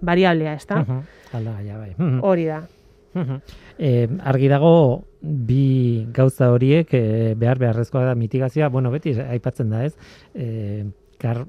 variablea, 0.00 0.54
ezta? 0.54 0.82
Mhm. 0.82 1.00
Aldagaia, 1.32 1.78
bai. 1.78 1.94
Mhm. 1.96 2.20
Hori 2.22 2.46
da. 2.46 2.62
E, 3.78 4.08
argi 4.28 4.48
dago 4.52 5.04
bi 5.20 6.06
gauza 6.12 6.50
horiek 6.52 6.92
e, 6.92 7.34
behar 7.34 7.58
beharrezkoa 7.58 8.04
da 8.10 8.14
mitigazioa, 8.14 8.68
bueno, 8.68 8.90
beti 8.92 9.14
aipatzen 9.20 9.70
da, 9.72 9.84
ez? 9.86 9.94
E, 10.34 10.84
kar, 11.18 11.46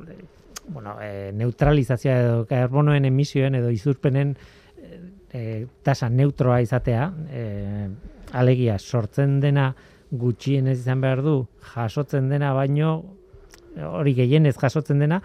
bueno, 0.69 0.95
e, 1.03 1.33
neutralizazioa 1.35 2.15
edo 2.23 2.45
karbonoen 2.47 3.05
emisioen 3.09 3.59
edo 3.59 3.69
izurpenen 3.69 4.37
e, 5.33 5.67
tasa 5.83 6.09
neutroa 6.09 6.61
izatea, 6.63 7.11
e, 7.31 7.43
alegia 8.37 8.77
sortzen 8.79 9.39
dena 9.43 9.71
gutxienez 10.11 10.79
izan 10.79 11.03
behar 11.03 11.21
du, 11.25 11.37
jasotzen 11.73 12.29
dena 12.31 12.53
baino, 12.55 12.97
hori 13.91 14.15
gehienez 14.17 14.55
jasotzen 14.57 15.03
dena, 15.03 15.21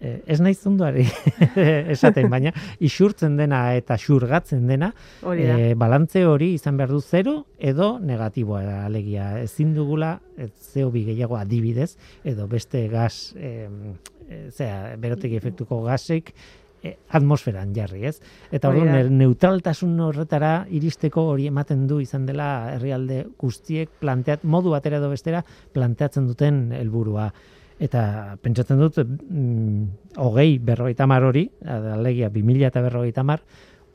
ez 0.00 0.40
nahi 0.42 0.54
zunduari 0.54 1.04
esaten, 1.94 2.28
baina 2.30 2.52
isurtzen 2.84 3.36
dena 3.38 3.60
eta 3.78 3.96
xurgatzen 4.00 4.66
dena, 4.68 4.90
e, 5.32 5.74
balantze 5.80 6.24
hori 6.28 6.52
izan 6.58 6.76
behar 6.80 6.92
du 6.92 7.00
zero 7.00 7.36
edo 7.58 7.94
negatiboa 8.00 8.84
alegia. 8.84 9.30
Ezin 9.42 9.74
dugula, 9.76 10.18
ez 10.36 10.50
zeo 10.74 10.90
bi 10.94 11.04
gehiago 11.06 11.38
adibidez, 11.40 11.94
edo 12.24 12.48
beste 12.50 12.86
gas, 12.92 13.32
e, 13.36 13.68
zera, 14.50 14.94
berotegi 15.00 15.40
efektuko 15.40 15.82
gasik, 15.86 16.34
e, 16.84 16.94
atmosferan 17.16 17.72
jarri, 17.76 18.04
ez? 18.10 18.18
Eta 18.54 18.70
orduan 18.70 19.16
neutraltasun 19.18 19.96
horretara 20.04 20.54
iristeko 20.74 21.28
hori 21.32 21.48
ematen 21.50 21.86
du 21.90 22.00
izan 22.04 22.26
dela 22.28 22.48
herrialde 22.74 23.24
guztiek 23.40 23.92
planteat 24.02 24.44
modu 24.44 24.74
batera 24.74 25.00
edo 25.00 25.10
bestera 25.12 25.44
planteatzen 25.76 26.28
duten 26.30 26.66
helburua. 26.76 27.30
Eta 27.82 28.36
pentsatzen 28.42 28.78
dut 28.78 29.00
mm, 29.02 30.18
hogei 30.22 30.58
berrogeita 30.62 31.08
mar 31.10 31.24
hori, 31.26 31.48
alegia 31.66 32.28
bi 32.30 32.44
mila 32.46 32.68
eta 32.70 32.82
berrogeita 32.84 33.24
mar, 33.26 33.42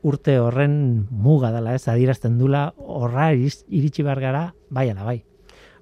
urte 0.02 0.38
horren 0.40 1.06
muga 1.10 1.50
dela 1.52 1.74
ez, 1.74 1.86
adierazten 1.88 2.38
dula 2.38 2.70
horra 2.76 3.30
iritsi 3.32 4.04
behar 4.04 4.20
gara, 4.20 4.44
bai 4.68 4.90
ala 4.90 5.04
bai. 5.04 5.18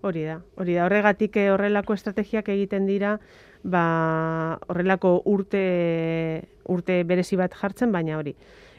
Hori 0.06 0.22
da, 0.28 0.38
hori 0.54 0.76
da. 0.76 0.84
Horregatik 0.86 1.36
eh, 1.36 1.48
horrelako 1.50 1.96
estrategiak 1.98 2.48
egiten 2.54 2.86
dira, 2.86 3.16
ba, 3.66 4.58
horrelako 4.70 5.16
urte, 5.26 5.62
urte 6.70 7.02
berezi 7.04 7.38
bat 7.40 7.54
jartzen, 7.58 7.90
baina 7.92 8.18
hori. 8.18 8.34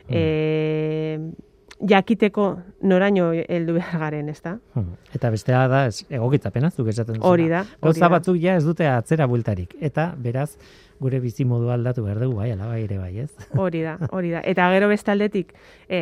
Hmm. 0.08 0.16
E, 0.16 1.49
jakiteko 1.88 2.50
noraino 2.82 3.30
heldu 3.48 3.76
behar 3.78 4.02
garen, 4.04 4.30
ezta? 4.30 4.58
Hmm. 4.76 4.98
Eta 5.16 5.32
bestea 5.32 5.64
da, 5.72 5.86
ez, 5.88 6.04
egokitzapena, 6.10 6.72
zuk 6.72 6.90
esaten. 6.92 7.22
Hori 7.24 7.48
da, 7.52 7.64
Gauza 7.82 8.10
batzuk 8.12 8.40
ja 8.42 8.58
ez 8.60 8.66
dute 8.66 8.88
atzera 8.90 9.28
bueltarik. 9.32 9.76
Eta, 9.80 10.10
beraz, 10.20 10.52
gure 11.00 11.22
bizi 11.24 11.46
modu 11.48 11.70
aldatu 11.72 12.04
behar 12.04 12.20
dugu, 12.20 12.40
bai, 12.42 12.50
ala 12.52 12.68
bai 12.68 12.82
ere 12.84 12.98
bai, 13.00 13.14
ez? 13.24 13.30
Hori 13.64 13.84
da, 13.86 13.96
hori 14.12 14.34
da. 14.34 14.42
Eta 14.44 14.68
gero 14.74 14.90
beste 14.92 15.14
aldetik, 15.14 15.54
e, 15.88 16.02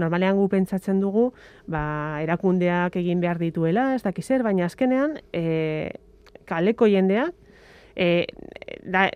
normalean 0.00 0.38
gu 0.40 0.48
pentsatzen 0.52 1.02
dugu, 1.02 1.28
ba, 1.68 1.84
erakundeak 2.24 2.96
egin 3.02 3.20
behar 3.20 3.40
dituela, 3.42 3.90
ez 3.94 4.02
dakiz 4.06 4.24
zer, 4.24 4.46
baina 4.46 4.64
azkenean, 4.70 5.18
e, 5.36 5.92
kaleko 6.48 6.88
jendeak, 6.88 7.36
e, 7.96 8.26
da, 8.80 9.10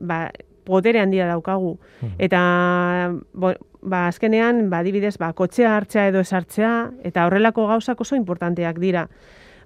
ba, 0.00 0.26
potere 0.64 1.00
handia 1.00 1.26
daukagu. 1.26 1.78
Mhm. 2.00 2.14
Eta, 2.18 3.12
bo, 3.32 3.54
ba, 3.82 4.08
azkenean, 4.08 4.68
ba, 4.70 4.78
adibidez, 4.78 5.16
ba, 5.18 5.32
kotxea 5.32 5.76
hartzea 5.76 6.08
edo 6.08 6.20
esartzea, 6.20 6.90
eta 7.04 7.26
horrelako 7.26 7.66
gauzak 7.68 8.00
oso 8.00 8.16
importanteak 8.16 8.78
dira. 8.78 9.08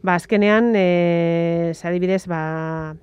Ba, 0.02 0.14
azkenean, 0.14 0.72
e, 0.76 1.72
adibidez, 1.82 2.26
ba, 2.26 2.94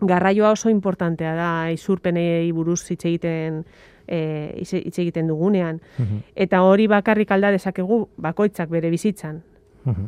garraioa 0.00 0.52
oso 0.52 0.70
importantea 0.70 1.34
da 1.34 1.50
izurpenei 1.74 2.50
buruz 2.52 2.84
hitz 2.90 3.04
egiten 3.04 3.64
hitz 4.08 4.72
hitz 4.72 4.98
egiten 4.98 5.26
dugunean. 5.28 5.80
Mhm. 5.98 6.22
Eta 6.34 6.62
hori 6.62 6.86
bakarrik 6.88 7.30
alda 7.30 7.50
dezakegu 7.50 8.08
bakoitzak 8.16 8.70
bere 8.70 8.90
bizitzan. 8.90 9.42
Mhm. 9.84 10.06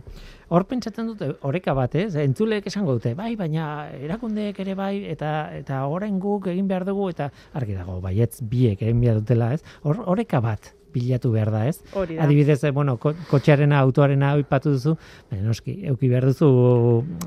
Hor 0.51 0.65
pentsatzen 0.67 1.07
dute 1.07 1.29
oreka 1.47 1.77
bat, 1.79 1.93
ez? 1.95 2.17
Entzuleek 2.19 2.67
esango 2.67 2.97
dute, 2.97 3.13
bai, 3.15 3.37
baina 3.39 3.87
erakundeek 3.95 4.57
ere 4.65 4.75
bai, 4.75 5.05
eta 5.13 5.31
eta 5.55 5.85
orain 5.87 6.17
guk 6.19 6.49
egin 6.51 6.67
behar 6.67 6.83
dugu, 6.89 7.07
eta 7.13 7.29
argi 7.55 7.79
dago, 7.79 8.01
baietz 8.03 8.41
biek 8.43 8.83
egin 8.83 8.99
behar 9.05 9.21
dutela, 9.23 9.53
ez? 9.55 9.63
Hor, 9.87 10.03
oreka 10.11 10.43
bat 10.43 10.73
bilatu 10.91 11.31
behar 11.37 11.53
da, 11.55 11.63
ez? 11.71 11.77
Hori 11.95 12.19
da. 12.19 12.27
Adibidez, 12.27 12.59
eh, 12.65 12.75
bueno, 12.75 12.97
ko, 12.99 13.15
kotxearena, 13.31 13.79
autoarena 13.79 14.33
oipatu 14.41 14.75
duzu, 14.75 14.97
baina 15.31 15.47
noski, 15.47 15.77
euki 15.93 16.11
behar 16.11 16.27
duzu 16.33 16.51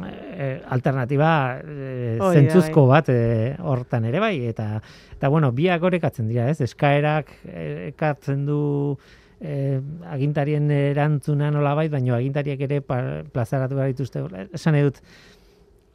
eh, 0.04 0.60
alternatiba 0.76 1.32
eh, 1.63 2.17
Hori 2.19 2.19
da, 2.19 2.34
zentzuzko 2.41 2.88
bat 2.91 3.15
eh, 3.15 3.56
hortan 3.63 4.12
ere 4.12 4.19
bai, 4.19 4.36
eta, 4.52 4.67
eta 5.15 5.32
bueno, 5.32 5.56
biak 5.56 5.88
orekatzen 5.93 6.28
dira, 6.28 6.52
ez? 6.52 6.60
Eskaerak 6.67 7.32
eh, 7.47 7.93
ekartzen 7.93 8.43
du 8.52 8.62
eh, 9.43 9.79
agintarien 10.10 10.69
erantzuna 10.71 11.51
nolabait, 11.51 11.91
baina 11.91 12.15
agintariek 12.15 12.62
ere 12.63 12.82
plazaratu 12.82 13.75
behar 13.75 13.91
dituzte. 13.91 14.23
Esan 14.56 14.73
nahi 14.77 14.84
dut, 14.88 15.01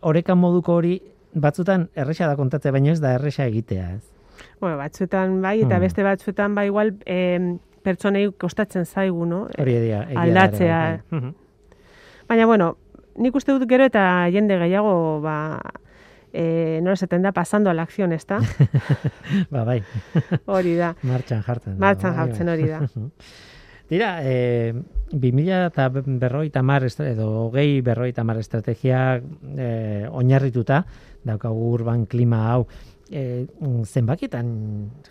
oreka 0.03 0.35
moduko 0.37 0.75
hori 0.83 0.99
batzutan 1.35 1.89
erresa 1.97 2.29
da 2.29 2.37
kontatzea, 2.37 2.73
baina 2.73 2.93
ez 2.93 3.01
da 3.01 3.15
erresa 3.17 3.47
egitea, 3.49 3.89
ez? 3.97 4.05
Bueno, 4.61 4.77
batzuetan 4.79 5.41
bai, 5.43 5.61
eta 5.63 5.77
Hmm. 5.77 5.81
beste 5.81 6.03
batzuetan 6.05 6.55
bai 6.55 6.67
igual 6.67 6.95
em, 7.07 7.59
pertsonei 7.83 8.29
kostatzen 8.39 8.85
zaigu, 8.85 9.25
no? 9.27 9.47
Hori 9.59 9.75
egia, 9.75 10.03
egia 10.03 10.11
ere, 10.13 10.19
Aldatzea. 10.21 10.79
bai, 10.79 11.01
bai. 11.11 11.21
Mhm. 11.21 11.35
Baina, 12.29 12.47
bueno, 12.47 12.77
nik 13.17 13.35
uste 13.35 13.53
dut 13.53 13.69
gero 13.69 13.85
eta 13.85 14.29
jende 14.31 14.59
gehiago, 14.59 15.21
ba, 15.23 15.61
e, 16.39 16.79
nola 16.83 16.95
esaten 16.95 17.23
da, 17.27 17.33
pasando 17.33 17.71
a 17.71 17.75
la 17.75 17.83
acción, 17.83 18.13
ezta? 18.13 18.39
ba, 19.51 19.65
bai, 19.65 19.83
Hori 20.47 20.77
da. 20.79 20.95
martxan 21.03 21.43
jartzen. 21.43 21.75
da, 21.75 21.87
Martxan 21.89 22.15
bai, 22.15 22.19
jartzen 22.21 22.47
bai. 22.47 22.55
hori 22.55 22.69
da. 22.71 22.81
Dira, 23.89 24.11
e, 24.23 24.75
2000 25.11 25.67
eta 25.73 25.89
berrogeita 25.91 26.63
mar, 26.63 26.85
edo 26.85 27.27
hogei 27.47 27.81
berrogeita 27.83 28.23
mar 28.25 28.39
estrategia 28.39 29.17
e, 29.57 30.07
oinarrituta, 30.13 30.85
daukagu 31.27 31.73
urban 31.73 32.05
klima 32.07 32.45
hau, 32.53 32.69
e, 33.11 33.47
zenbakietan 33.89 34.53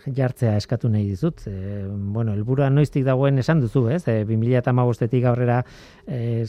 jartzea 0.06 0.56
eskatu 0.56 0.88
nahi 0.88 1.10
dizut. 1.10 1.44
E, 1.50 1.84
bueno, 1.90 2.32
helburua 2.32 2.70
noiztik 2.70 3.04
dagoen 3.04 3.42
esan 3.42 3.60
duzu, 3.60 3.88
ez? 3.90 4.04
E, 4.08 4.22
2000 4.24 4.62
eta 4.62 4.72
magostetik 4.72 5.26
aurrera 5.28 5.60
e, 6.06 6.46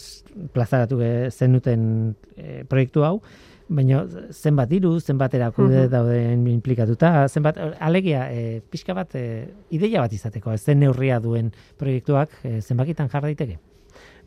plazaratu 0.54 1.02
e, 1.02 1.14
zenuten 1.34 2.16
e, 2.38 2.64
proiektu 2.70 3.04
hau, 3.04 3.18
baina 3.70 4.04
zenbat 4.34 4.70
diru, 4.70 5.00
zenbat 5.00 5.34
erakude 5.38 5.84
Mhm. 5.86 5.90
dauden 5.92 6.48
implikatuta, 6.48 7.28
zenbat, 7.30 7.58
alegia, 7.80 8.32
e, 8.34 8.62
pixka 8.70 8.94
bat, 8.94 9.14
e, 9.16 9.48
ideia 9.70 10.02
bat 10.02 10.14
izateko, 10.14 10.52
ez 10.52 10.64
zen 10.64 10.80
neurria 10.80 11.20
duen 11.20 11.52
proiektuak 11.78 12.30
e, 12.44 12.62
zenbakitan 12.62 13.10
jar 13.10 13.22
daiteke. 13.22 13.60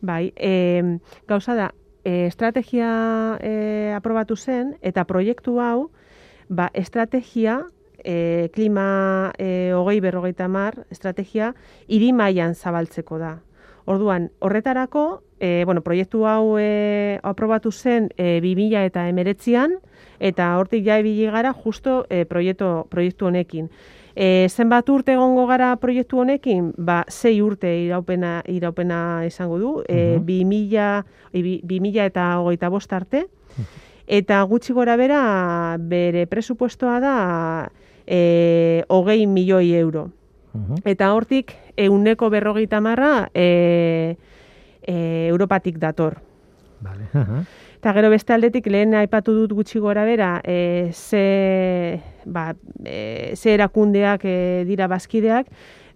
Bai, 0.00 0.32
e, 0.36 0.98
gauza 1.28 1.54
da, 1.54 1.74
e, 2.04 2.26
estrategia 2.26 3.38
e, 3.40 3.92
aprobatu 3.94 4.36
zen, 4.36 4.76
eta 4.80 5.04
proiektu 5.04 5.58
hau, 5.60 5.90
ba, 6.48 6.70
estrategia, 6.74 7.64
e, 8.04 8.48
klima 8.52 9.32
e, 9.38 9.72
hogei 9.74 10.00
berrogeita 10.00 10.48
mar, 10.48 10.86
estrategia, 10.90 11.54
hiri 11.88 12.12
mailan 12.12 12.54
zabaltzeko 12.54 13.18
da. 13.18 13.40
Orduan, 13.84 14.30
horretarako, 14.38 15.22
e, 15.40 15.64
bueno, 15.66 15.80
proiektu 15.82 16.24
hau 16.26 16.56
e, 16.58 17.18
aprobatu 17.22 17.72
zen 17.72 18.10
e, 18.16 18.38
2000 18.40 18.84
eta 18.86 19.08
emeretzian, 19.10 19.74
eta 20.22 20.52
hortik 20.58 20.84
ja 20.86 21.00
ibili 21.02 21.26
gara 21.26 21.52
justo 21.52 22.04
e, 22.08 22.24
proiektu, 22.24 22.86
proiektu 22.90 23.26
honekin. 23.26 23.68
E, 24.14 24.46
zenbat 24.52 24.88
urte 24.92 25.14
egongo 25.16 25.46
gara 25.48 25.72
proiektu 25.82 26.20
honekin? 26.22 26.72
Ba, 26.76 27.02
sei 27.08 27.40
urte 27.42 27.70
iraupena, 27.86 28.42
iraupena 28.46 29.24
esango 29.26 29.58
du, 29.58 29.72
e, 29.88 30.18
Mhm. 30.18 30.26
2000, 30.26 31.04
e, 31.32 31.42
bi- 31.42 31.60
2000 31.64 32.04
eta 32.06 32.38
hogeita 32.38 32.68
bost 32.68 32.92
arte, 32.92 33.26
eta 34.06 34.42
gutxi 34.42 34.72
gora 34.72 34.96
bera 34.96 35.76
bere 35.80 36.26
presupuestoa 36.26 37.00
da 37.00 37.68
e, 38.06 38.84
hogei 38.88 39.26
milioi 39.26 39.74
euro. 39.74 40.10
Mhm. 40.54 40.82
Eta 40.84 41.12
hortik, 41.14 41.54
euneko 41.76 42.28
berrogeita 42.30 42.80
marra 42.80 43.30
e, 43.34 44.16
e, 44.82 45.26
Europatik 45.30 45.78
dator. 45.78 46.18
Vale. 46.80 47.04
aha. 47.14 47.44
Eta 47.82 47.92
gero 47.94 48.10
beste 48.10 48.32
aldetik 48.32 48.66
lehen 48.70 48.94
aipatu 48.94 49.32
dut 49.34 49.52
gutxi 49.58 49.80
gora 49.82 50.04
bera, 50.06 50.40
e, 50.44 50.90
ze, 50.94 52.00
ba, 52.26 52.54
e, 52.84 53.32
ze 53.34 53.54
erakundeak 53.54 54.20
e, 54.24 54.64
dira 54.68 54.86
bazkideak, 54.86 55.46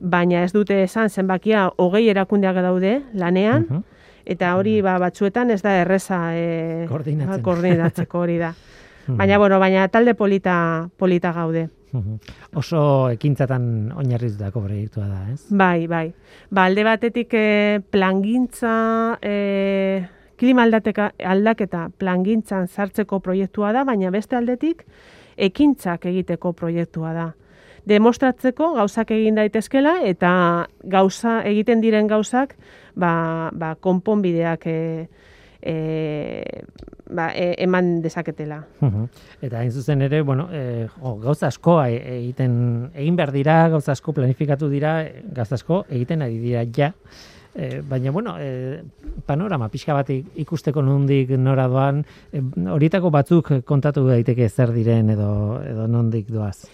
baina 0.00 0.42
ez 0.42 0.52
dute 0.52 0.82
esan 0.82 1.10
zenbakia 1.10 1.68
hogei 1.76 2.08
erakundeak 2.10 2.56
daude 2.56 3.02
lanean, 3.14 3.66
Mhm. 3.70 3.82
eta 4.26 4.56
hori 4.56 4.80
ba, 4.82 4.98
batzuetan 4.98 5.50
ez 5.50 5.62
da 5.62 5.76
erreza 5.82 6.34
e, 6.34 6.86
ba, 6.88 7.38
koordinatzeko 7.42 8.18
hori 8.18 8.38
da. 8.38 8.54
Mhm. 9.06 9.16
Baina, 9.18 9.38
bueno, 9.38 9.60
baina 9.60 9.86
talde 9.86 10.14
polita, 10.16 10.88
polita 10.96 11.30
gaude. 11.32 11.68
Mhm. 11.92 12.18
Oso 12.58 13.08
ekintzatan 13.14 13.92
oinarritutako 13.96 14.62
proiektua 14.66 15.06
da, 15.06 15.20
ez? 15.32 15.46
Bai, 15.50 15.86
bai. 15.86 16.12
Ba, 16.50 16.66
alde 16.66 16.84
batetik 16.84 17.34
e, 17.34 17.80
plangintza, 17.90 19.18
e, 19.22 20.04
klima 20.36 20.66
aldateka, 20.66 21.12
aldaketa 21.24 21.88
plangintzan 21.98 22.66
sartzeko 22.68 23.20
proiektua 23.20 23.72
da, 23.72 23.84
baina 23.84 24.10
beste 24.10 24.36
aldetik 24.36 24.84
ekintzak 25.36 26.06
egiteko 26.06 26.52
proiektua 26.52 27.12
da. 27.12 27.32
demostratzeko 27.86 28.72
gauzak 28.74 29.12
egin 29.14 29.36
daitezkela 29.38 30.00
eta 30.08 30.30
gauza 30.90 31.36
egiten 31.46 31.80
diren 31.84 32.08
gauzak 32.10 32.56
ba, 32.98 33.50
ba, 33.54 33.76
konponbideak 33.78 34.66
e, 34.66 34.78
e, 35.66 36.62
ba, 37.10 37.32
e, 37.34 37.54
eman 37.64 38.00
dezaketela. 38.04 38.60
Eta 39.42 39.58
hain 39.60 39.72
zuzen 39.74 40.02
ere, 40.06 40.22
bueno, 40.22 40.48
e, 40.52 40.86
jo, 41.00 41.16
gauza 41.22 41.48
asko 41.50 41.80
e- 41.84 41.98
egiten 42.20 42.90
egin 42.94 43.16
behar 43.18 43.32
dira, 43.34 43.56
gauza 43.72 43.92
asko 43.96 44.14
planifikatu 44.14 44.68
dira, 44.70 45.00
gauza 45.34 45.58
asko 45.58 45.84
egiten 45.90 46.22
ari 46.22 46.38
dira 46.38 46.62
ja. 46.70 46.92
E, 47.56 47.80
baina, 47.80 48.10
bueno, 48.12 48.34
e, 48.38 48.82
panorama 49.26 49.70
pixka 49.72 49.94
bat 49.96 50.10
ik- 50.12 50.34
ikusteko 50.44 50.82
nondik 50.84 51.30
nora 51.40 51.66
doan, 51.72 52.02
e, 52.30 52.42
horietako 52.70 53.10
batzuk 53.10 53.52
kontatu 53.64 54.06
daiteke 54.10 54.48
zer 54.48 54.74
diren 54.76 55.10
edo, 55.14 55.30
edo 55.64 55.86
nondik 55.88 56.28
doaz. 56.28 56.66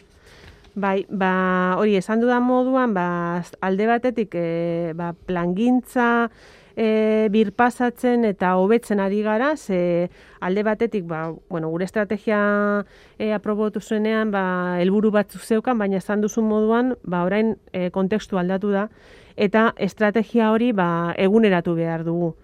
Bai, 0.74 1.04
ba, 1.08 1.76
hori 1.78 1.94
esan 2.00 2.18
dudan 2.24 2.42
moduan, 2.48 2.94
ba, 2.96 3.44
alde 3.60 3.86
batetik 3.86 4.34
e, 4.34 4.92
ba, 4.96 5.12
plangintza 5.12 6.30
e, 6.76 7.28
birpasatzen 7.32 8.24
eta 8.24 8.54
hobetzen 8.56 9.00
ari 9.00 9.22
gara, 9.22 9.56
ze 9.56 10.10
alde 10.40 10.62
batetik, 10.62 11.04
ba, 11.06 11.32
bueno, 11.48 11.68
gure 11.70 11.84
estrategia 11.84 12.84
e, 13.18 13.32
aprobatu 13.32 13.80
zuenean, 13.80 14.30
ba, 14.30 14.78
helburu 14.80 15.10
batzuk 15.10 15.42
zeukan, 15.42 15.78
baina 15.78 15.98
esan 15.98 16.20
duzun 16.20 16.48
moduan, 16.48 16.96
ba, 17.04 17.24
orain 17.24 17.56
e, 17.72 17.90
kontekstu 17.90 18.38
aldatu 18.38 18.72
da, 18.72 18.88
eta 19.36 19.72
estrategia 19.76 20.50
hori 20.52 20.72
ba, 20.72 21.14
eguneratu 21.16 21.74
behar 21.74 22.04
dugu. 22.04 22.34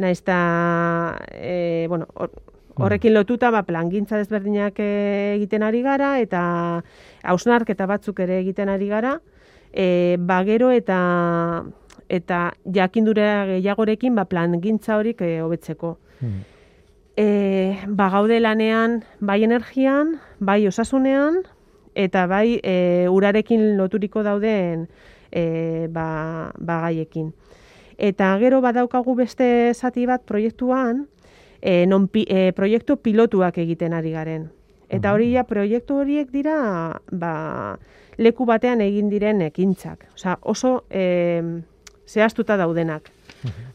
Naiz 0.00 0.20
eta, 0.22 1.18
e, 1.34 1.86
bueno, 1.88 2.06
hor- 2.14 2.32
horrekin 2.80 3.14
lotuta 3.14 3.50
ba, 3.50 3.62
plangintza 3.68 4.16
desberdinak 4.16 4.78
e, 4.80 5.34
egiten 5.36 5.62
ari 5.62 5.82
gara 5.82 6.14
eta 6.20 6.42
hausnarketa 7.22 7.86
batzuk 7.86 8.20
ere 8.24 8.40
egiten 8.40 8.70
ari 8.72 8.88
gara, 8.88 9.18
e, 9.72 10.16
ba, 10.18 10.42
gero 10.44 10.70
eta 10.70 11.64
eta 12.10 12.40
jakindura 12.74 13.46
gehiagorekin 13.54 14.16
ba, 14.18 14.26
plangintza 14.26 14.98
horik 14.98 15.22
e, 15.22 15.38
hobetzeko. 15.40 15.96
Mhm. 16.20 16.40
E, 17.16 17.26
ba, 17.86 18.08
gaude 18.10 18.40
lanean 18.40 19.00
bai 19.20 19.42
energian, 19.44 20.18
bai 20.38 20.66
osasunean, 20.66 21.42
eta 21.94 22.26
bai 22.26 22.60
e, 22.62 23.06
urarekin 23.10 23.76
loturiko 23.76 24.22
dauden 24.26 24.88
e, 25.30 25.86
ba, 25.90 26.52
ba 26.58 26.80
gaiekin. 26.86 27.32
Eta 28.00 28.32
gero 28.40 28.62
badaukagu 28.64 29.14
beste 29.14 29.72
zati 29.74 30.06
bat 30.08 30.24
proiektuan, 30.24 31.04
e, 31.60 31.84
non 31.86 32.08
pi, 32.08 32.24
e, 32.28 32.52
proiektu 32.56 32.96
pilotuak 32.96 33.58
egiten 33.58 33.92
ari 33.92 34.14
garen. 34.16 34.48
Eta 34.90 35.12
hori 35.14 35.30
ja, 35.36 35.44
proiektu 35.46 36.00
horiek 36.02 36.32
dira 36.34 36.56
ba, 37.12 37.34
leku 38.18 38.46
batean 38.48 38.80
egin 38.82 39.10
diren 39.12 39.42
ekintzak. 39.46 40.08
Osea, 40.16 40.38
oso 40.42 40.72
e, 40.90 41.04
zehaztuta 42.10 42.56
daudenak. 42.58 43.10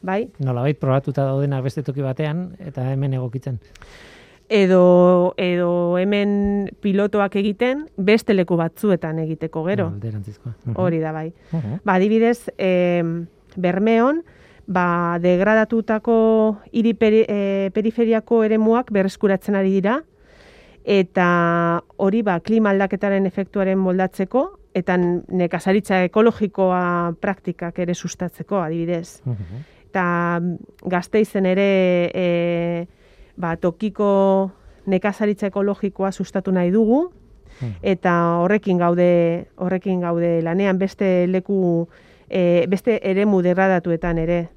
Bai? 0.06 0.28
Nolabait 0.44 0.78
probatuta 0.78 1.24
daudenak 1.26 1.64
beste 1.66 1.82
toki 1.84 2.04
batean 2.06 2.52
eta 2.60 2.84
hemen 2.92 3.16
egokitzen. 3.18 3.60
edo, 4.50 5.34
edo 5.38 5.98
hemen 5.98 6.70
pilotoak 6.82 7.36
egiten 7.42 7.88
beste 7.98 8.36
leku 8.36 8.58
batzuetan 8.60 9.20
egiteko 9.24 9.64
gero. 9.66 9.88
Alderantzizkoa. 9.88 10.54
Mhm. 10.66 10.76
Hori 10.78 11.00
da 11.02 11.12
bai. 11.12 11.32
Mhm. 11.52 11.80
Ba, 11.84 11.96
adibidez, 11.96 12.52
e, 12.58 13.02
Bermeon, 13.56 14.22
ba, 14.68 15.18
degradatutako 15.22 16.58
hiri 16.72 16.94
peri, 16.94 17.24
e, 17.28 17.72
periferiako 17.74 18.44
eremuak 18.44 18.92
berreskuratzen 18.92 19.56
ari 19.56 19.72
dira, 19.72 20.04
eta 20.86 21.82
hori 21.98 22.22
ba, 22.22 22.40
klima 22.40 22.70
aldaketaren 22.70 23.26
efektuaren 23.26 23.78
moldatzeko, 23.82 24.60
eta 24.76 24.98
nekazaritza 24.98 26.04
ekologikoa 26.04 27.16
praktikak 27.20 27.80
ere 27.80 27.94
sustatzeko, 27.96 28.60
adibidez 28.62 29.22
Mhm. 29.26 29.64
eta 29.90 30.42
gazteizen 30.86 31.46
ere 31.46 32.12
e, 32.14 32.88
ba, 33.38 33.56
tokiko 33.58 34.52
nekazaritza 34.86 35.48
ekologikoa 35.48 36.12
sustatu 36.12 36.52
nahi 36.52 36.72
dugu 36.72 37.12
Hmm. 37.62 37.72
eta 37.82 38.12
horrekin 38.44 38.78
gaude 38.78 39.48
horrekin 39.56 40.02
gaude 40.02 40.42
lanean 40.44 40.78
beste 40.78 41.26
leku 41.28 41.88
e, 42.30 42.66
beste 42.68 43.00
eremu 43.02 43.42
degradatuetan 43.42 44.18
ere. 44.18 44.50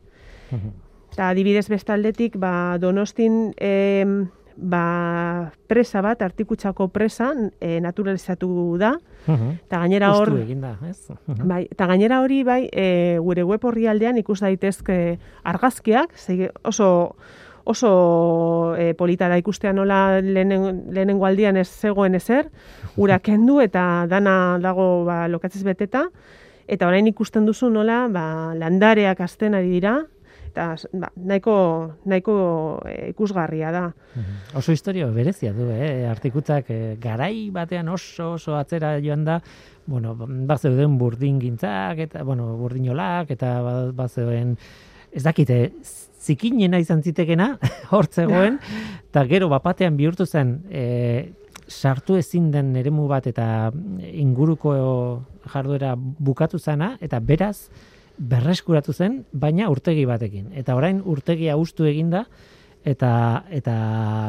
Mhm. 0.50 0.70
Eta 1.12 1.28
adibidez 1.28 1.68
bestaldetik 1.68 2.36
ba, 2.36 2.76
Donostin 2.80 3.54
e, 3.56 4.04
ba, 4.58 5.52
presa 5.70 6.02
bat, 6.02 6.22
artikutsako 6.22 6.88
presa 6.90 7.30
e, 7.60 7.78
naturalizatu 7.80 8.50
da, 8.80 8.96
eta 9.28 9.80
gainera 9.84 10.12
hor... 10.16 10.32
Eginda, 10.42 10.74
ez? 10.88 11.12
Bai, 11.26 11.64
eta 11.70 11.86
gainera 11.90 12.20
hori 12.24 12.42
bai, 12.46 12.62
e, 12.72 13.18
gure 13.22 13.44
web 13.46 13.64
orrialdean 13.70 14.18
ikus 14.18 14.40
daitezke 14.42 15.18
argazkiak, 15.46 16.16
ze 16.18 16.50
oso 16.64 16.90
oso 17.68 18.76
e, 18.80 18.94
polita 18.96 19.28
da 19.28 19.36
ikustea 19.36 19.74
nola 19.76 20.22
lehenen, 20.24 20.86
lehenengo 20.88 21.26
aldian 21.28 21.58
ez 21.60 21.68
zegoen 21.68 22.16
ezer, 22.16 22.48
ura 22.96 23.18
kendu 23.26 23.60
eta 23.60 24.06
dana 24.08 24.56
dago 24.62 25.04
ba, 25.04 25.26
lokatzez 25.28 25.62
beteta, 25.66 26.06
eta 26.66 26.88
orain 26.88 27.06
ikusten 27.06 27.44
duzu 27.44 27.68
nola 27.70 28.06
ba, 28.08 28.54
landareak 28.56 29.20
azten 29.20 29.54
ari 29.54 29.68
dira, 29.76 29.98
eta 30.48 30.74
ba, 30.92 31.10
nahiko, 31.16 31.54
nahiko 32.08 32.34
e, 32.88 33.10
ikusgarria 33.12 33.70
da. 33.74 33.84
Mhm. 34.14 34.36
Oso 34.58 34.72
historia 34.72 35.06
berezia 35.14 35.52
du, 35.52 35.70
eh? 35.70 36.06
Artikutzak 36.10 36.70
eh, 36.74 36.96
garai 37.00 37.50
batean 37.54 37.88
oso 37.92 38.32
oso 38.34 38.56
atzera 38.56 38.96
joan 39.04 39.24
da, 39.28 39.38
bueno, 39.88 40.14
bazeuden 40.18 40.98
burdin 40.98 41.38
gintzak, 41.40 41.98
eta, 42.08 42.22
bueno, 42.24 42.50
burdinolak, 42.60 43.30
eta 43.32 43.54
ba- 43.64 43.92
bazeuden, 43.96 44.56
ez 45.12 45.22
dakite, 45.24 45.72
zikinena 46.20 46.80
izan 46.82 47.02
zitekena, 47.02 47.54
hor 47.94 48.08
zegoen, 48.12 48.58
eta 49.08 49.24
gero 49.30 49.48
bapatean 49.48 49.96
bihurtu 49.96 50.26
zen, 50.26 50.58
e, 50.68 51.32
sartu 51.68 52.16
ezin 52.16 52.50
den 52.50 52.74
eremu 52.76 53.06
bat 53.08 53.26
eta 53.28 53.70
inguruko 54.12 54.74
jarduera 55.52 55.94
bukatu 55.96 56.58
zana, 56.58 56.96
eta 57.00 57.20
beraz, 57.20 57.68
berreskuratu 58.18 58.92
zen, 58.92 59.24
baina 59.32 59.70
urtegi 59.70 60.04
batekin. 60.06 60.52
Eta 60.58 60.76
orain 60.76 61.00
urtegia 61.04 61.56
ustu 61.56 61.86
eginda, 61.88 62.24
eta 62.84 63.44
eta 63.50 63.74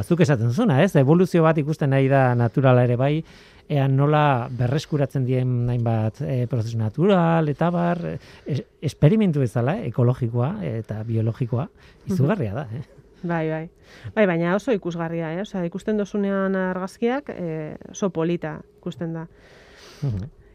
zuk 0.05 0.21
esaten 0.25 0.51
zuzuna, 0.51 0.81
ez? 0.83 0.95
Evoluzio 0.95 1.43
bat 1.45 1.57
ikusten 1.57 1.91
nahi 1.93 2.09
da 2.11 2.33
naturala 2.35 2.83
ere 2.87 2.97
bai, 2.99 3.13
ean 3.69 3.95
nola 3.97 4.49
berreskuratzen 4.57 5.25
dien 5.27 5.69
hainbat 5.69 6.23
e, 6.25 6.45
prozesu 6.49 6.77
natural, 6.79 7.49
eta 7.51 7.69
bar, 7.73 8.01
e, 8.09 8.61
esperimentu 8.81 9.43
bezala, 9.43 9.77
eh, 9.77 9.91
ekologikoa 9.91 10.55
eta 10.65 11.03
biologikoa, 11.05 11.67
izugarria 12.09 12.55
da, 12.57 12.65
eh? 12.73 12.81
Bai, 13.21 13.49
bai. 13.49 13.65
Bai, 14.15 14.25
baina 14.25 14.55
oso 14.55 14.73
ikusgarria, 14.73 15.33
eh? 15.35 15.41
Osea, 15.43 15.65
ikusten 15.67 15.97
dozunean 15.99 16.55
argazkiak 16.55 17.33
eh, 17.35 17.75
oso 17.91 18.09
polita 18.15 18.59
ikusten 18.79 19.13
da. 19.13 19.27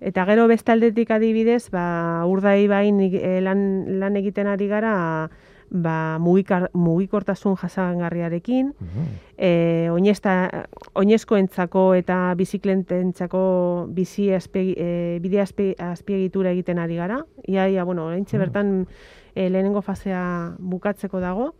Eta 0.04 0.26
gero 0.28 0.44
bestaldetik 0.50 1.10
adibidez, 1.16 1.70
ba, 1.72 2.24
urdai 2.28 2.66
bain 2.68 2.98
eh, 3.00 3.40
lan, 3.40 3.98
lan 4.00 4.16
egiten 4.20 4.46
ari 4.50 4.66
gara 4.68 5.30
ba, 5.74 6.18
mugikar, 6.20 6.68
mugikortasun 6.76 7.56
jasangarriarekin, 7.56 8.74
Mhm. 8.78 9.06
e, 9.38 9.88
oinezta, 9.90 10.66
oinezkoentzako 10.94 11.94
eta 11.98 12.34
biziklententzako 12.38 13.88
bizi 13.96 14.28
azpegi, 14.36 14.74
e, 14.78 15.18
bide 15.24 15.40
azpe, 15.40 15.74
azpiegitura 15.78 16.52
egiten 16.52 16.78
ari 16.78 16.96
gara. 17.00 17.24
Ia, 17.48 17.66
ia, 17.68 17.82
bueno, 17.84 18.04
oraintxe 18.06 18.36
Mm. 18.36 18.40
bertan 18.40 18.86
e, 19.34 19.48
lehenengo 19.50 19.82
fasea 19.82 20.54
bukatzeko 20.58 21.18
dago. 21.20 21.54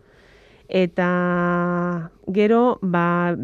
Eta 0.68 2.10
gero, 2.32 2.78
ba, 2.82 3.34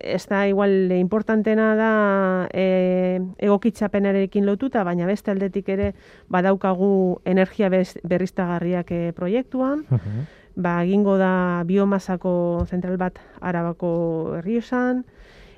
ez 0.00 0.26
da 0.28 0.46
igual 0.46 0.92
importantena 0.92 1.74
da 1.76 2.48
e, 2.54 3.20
egokitzapenarekin 3.38 4.46
lotuta, 4.46 4.84
baina 4.84 5.06
beste 5.06 5.30
aldetik 5.30 5.68
ere 5.68 5.92
badaukagu 6.28 7.20
energia 7.24 7.68
bez, 7.68 7.98
berriztagarriak 8.04 8.90
e, 8.92 9.12
proiektuan, 9.12 9.84
Mhm. 9.90 10.26
ba, 10.56 10.82
egingo 10.84 11.16
da 11.18 11.62
biomasako 11.66 12.64
zentral 12.70 12.96
bat 12.98 13.18
arabako 13.40 14.36
herriosan, 14.38 15.04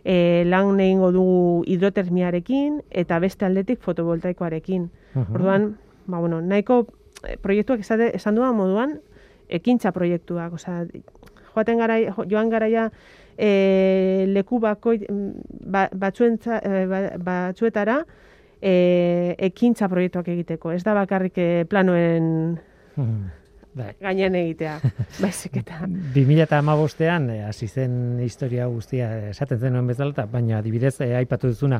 e, 0.04 0.44
lan 0.46 0.80
egingo 0.80 1.12
dugu 1.12 1.62
hidrotermiarekin 1.66 2.82
eta 2.90 3.18
beste 3.18 3.44
aldetik 3.44 3.80
fotovoltaikoarekin. 3.80 4.90
Mhm. 5.14 5.34
Orduan, 5.34 5.76
ba, 6.06 6.18
bueno, 6.18 6.40
nahiko 6.40 6.86
eh, 7.28 7.36
proiektuak 7.36 7.80
esate, 7.80 8.16
esan 8.16 8.34
duan 8.34 8.56
moduan, 8.56 9.00
ekintza 9.48 9.92
proiektuak, 9.92 10.52
osea, 10.54 10.86
joaten 11.54 11.78
gara, 11.78 11.98
jo- 12.00 12.24
joan 12.30 12.48
garaia 12.48 12.90
e, 13.40 14.26
leku 14.28 14.58
bako, 14.60 14.92
ba, 15.64 15.86
batzuentza, 15.96 16.58
e, 16.60 16.84
ba- 16.90 17.16
batzuetara 17.24 18.02
e, 18.60 19.34
ekintza 19.48 19.88
proiektuak 19.88 20.28
egiteko. 20.28 20.72
Ez 20.76 20.82
da 20.84 20.94
bakarrik 20.98 21.38
e, 21.40 21.50
planoen 21.68 22.58
Mhm. 22.96 23.20
Bai. 23.72 23.92
gainean 24.02 24.34
egitea, 24.34 24.72
baizik 25.22 25.60
eta. 25.60 25.76
2008an 26.14 27.28
eh, 27.30 27.42
hasi 27.46 27.68
zen 27.70 28.18
historia 28.20 28.66
guztia 28.66 29.28
esaten 29.30 29.60
zenuen 29.62 29.86
bezala, 29.86 30.10
eta 30.10 30.24
baina 30.26 30.58
adibidez 30.58 30.96
eh, 31.06 31.12
aipatu 31.20 31.52
duzuna 31.52 31.78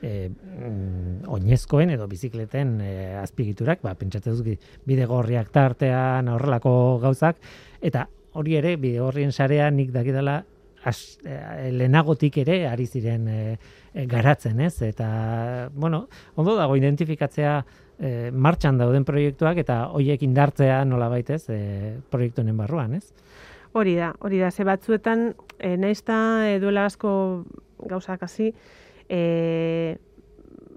e, 0.00 0.30
mm, 0.30 1.28
oinezkoen 1.28 1.92
edo 1.92 2.08
bizikleten 2.08 2.80
e, 2.80 2.90
azpigiturak, 3.20 3.84
ba, 3.84 3.92
pentsatzen 4.00 4.32
dut 4.40 4.48
bide 4.88 5.04
gorriak 5.06 5.52
tartean 5.52 6.32
horrelako 6.32 6.72
gauzak, 7.04 7.36
eta 7.84 8.06
hori 8.32 8.56
ere 8.56 8.74
bide 8.80 9.04
gorrien 9.04 9.30
sarea 9.32 9.68
nik 9.70 9.92
dakidala 9.92 10.38
as, 10.86 11.18
e, 11.26 11.70
lehenagotik 11.74 12.38
ere 12.44 12.60
ari 12.70 12.86
ziren 12.86 13.26
e, 13.28 13.40
garatzen, 14.06 14.60
ez? 14.62 14.76
Eta, 14.86 15.08
bueno, 15.74 16.06
ondo 16.36 16.54
dago 16.58 16.76
identifikatzea 16.78 17.56
e, 17.98 18.30
martxan 18.30 18.78
dauden 18.78 19.06
proiektuak 19.08 19.58
eta 19.62 19.86
hoiek 19.96 20.22
indartzea 20.22 20.84
nola 20.86 21.10
baitez 21.12 21.42
e, 21.50 21.60
proiektu 22.12 22.44
honen 22.44 22.58
barruan, 22.60 22.94
ez? 23.00 23.10
Hori 23.76 23.96
da, 23.98 24.12
hori 24.24 24.40
da, 24.40 24.50
ze 24.50 24.64
batzuetan, 24.64 25.32
e, 25.58 25.74
nahiz 25.76 26.00
eta 26.04 26.18
e, 26.48 26.58
duela 26.62 26.86
asko 26.88 27.10
gauzak 27.90 28.22
hasi, 28.24 28.52
e, 29.08 29.96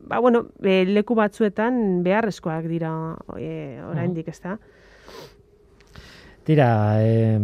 ba, 0.10 0.20
bueno, 0.20 0.48
e, 0.64 0.82
leku 0.90 1.16
batzuetan 1.16 2.02
beharrezkoak 2.04 2.66
dira 2.72 2.92
e, 3.38 3.80
oraindik, 3.92 4.34
ez 4.34 4.40
da? 4.42 4.58
Tira, 6.50 6.70
e, 7.06 7.38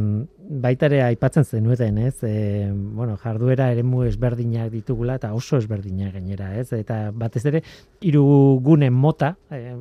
baita 0.47 0.87
ere 0.89 1.01
aipatzen 1.03 1.45
zenueten, 1.45 1.97
ez? 1.97 2.15
E, 2.23 2.71
bueno, 2.71 3.17
jarduera 3.21 3.69
eremu 3.73 4.03
ezberdinak 4.05 4.71
ditugula 4.73 5.17
eta 5.19 5.33
oso 5.33 5.57
ezberdinak 5.57 6.13
gainera, 6.13 6.51
ez? 6.59 6.71
Eta 6.77 7.11
batez 7.13 7.45
ere 7.51 7.61
hiru 8.01 8.25
gune 8.63 8.89
mota 8.91 9.35
e, 9.49 9.73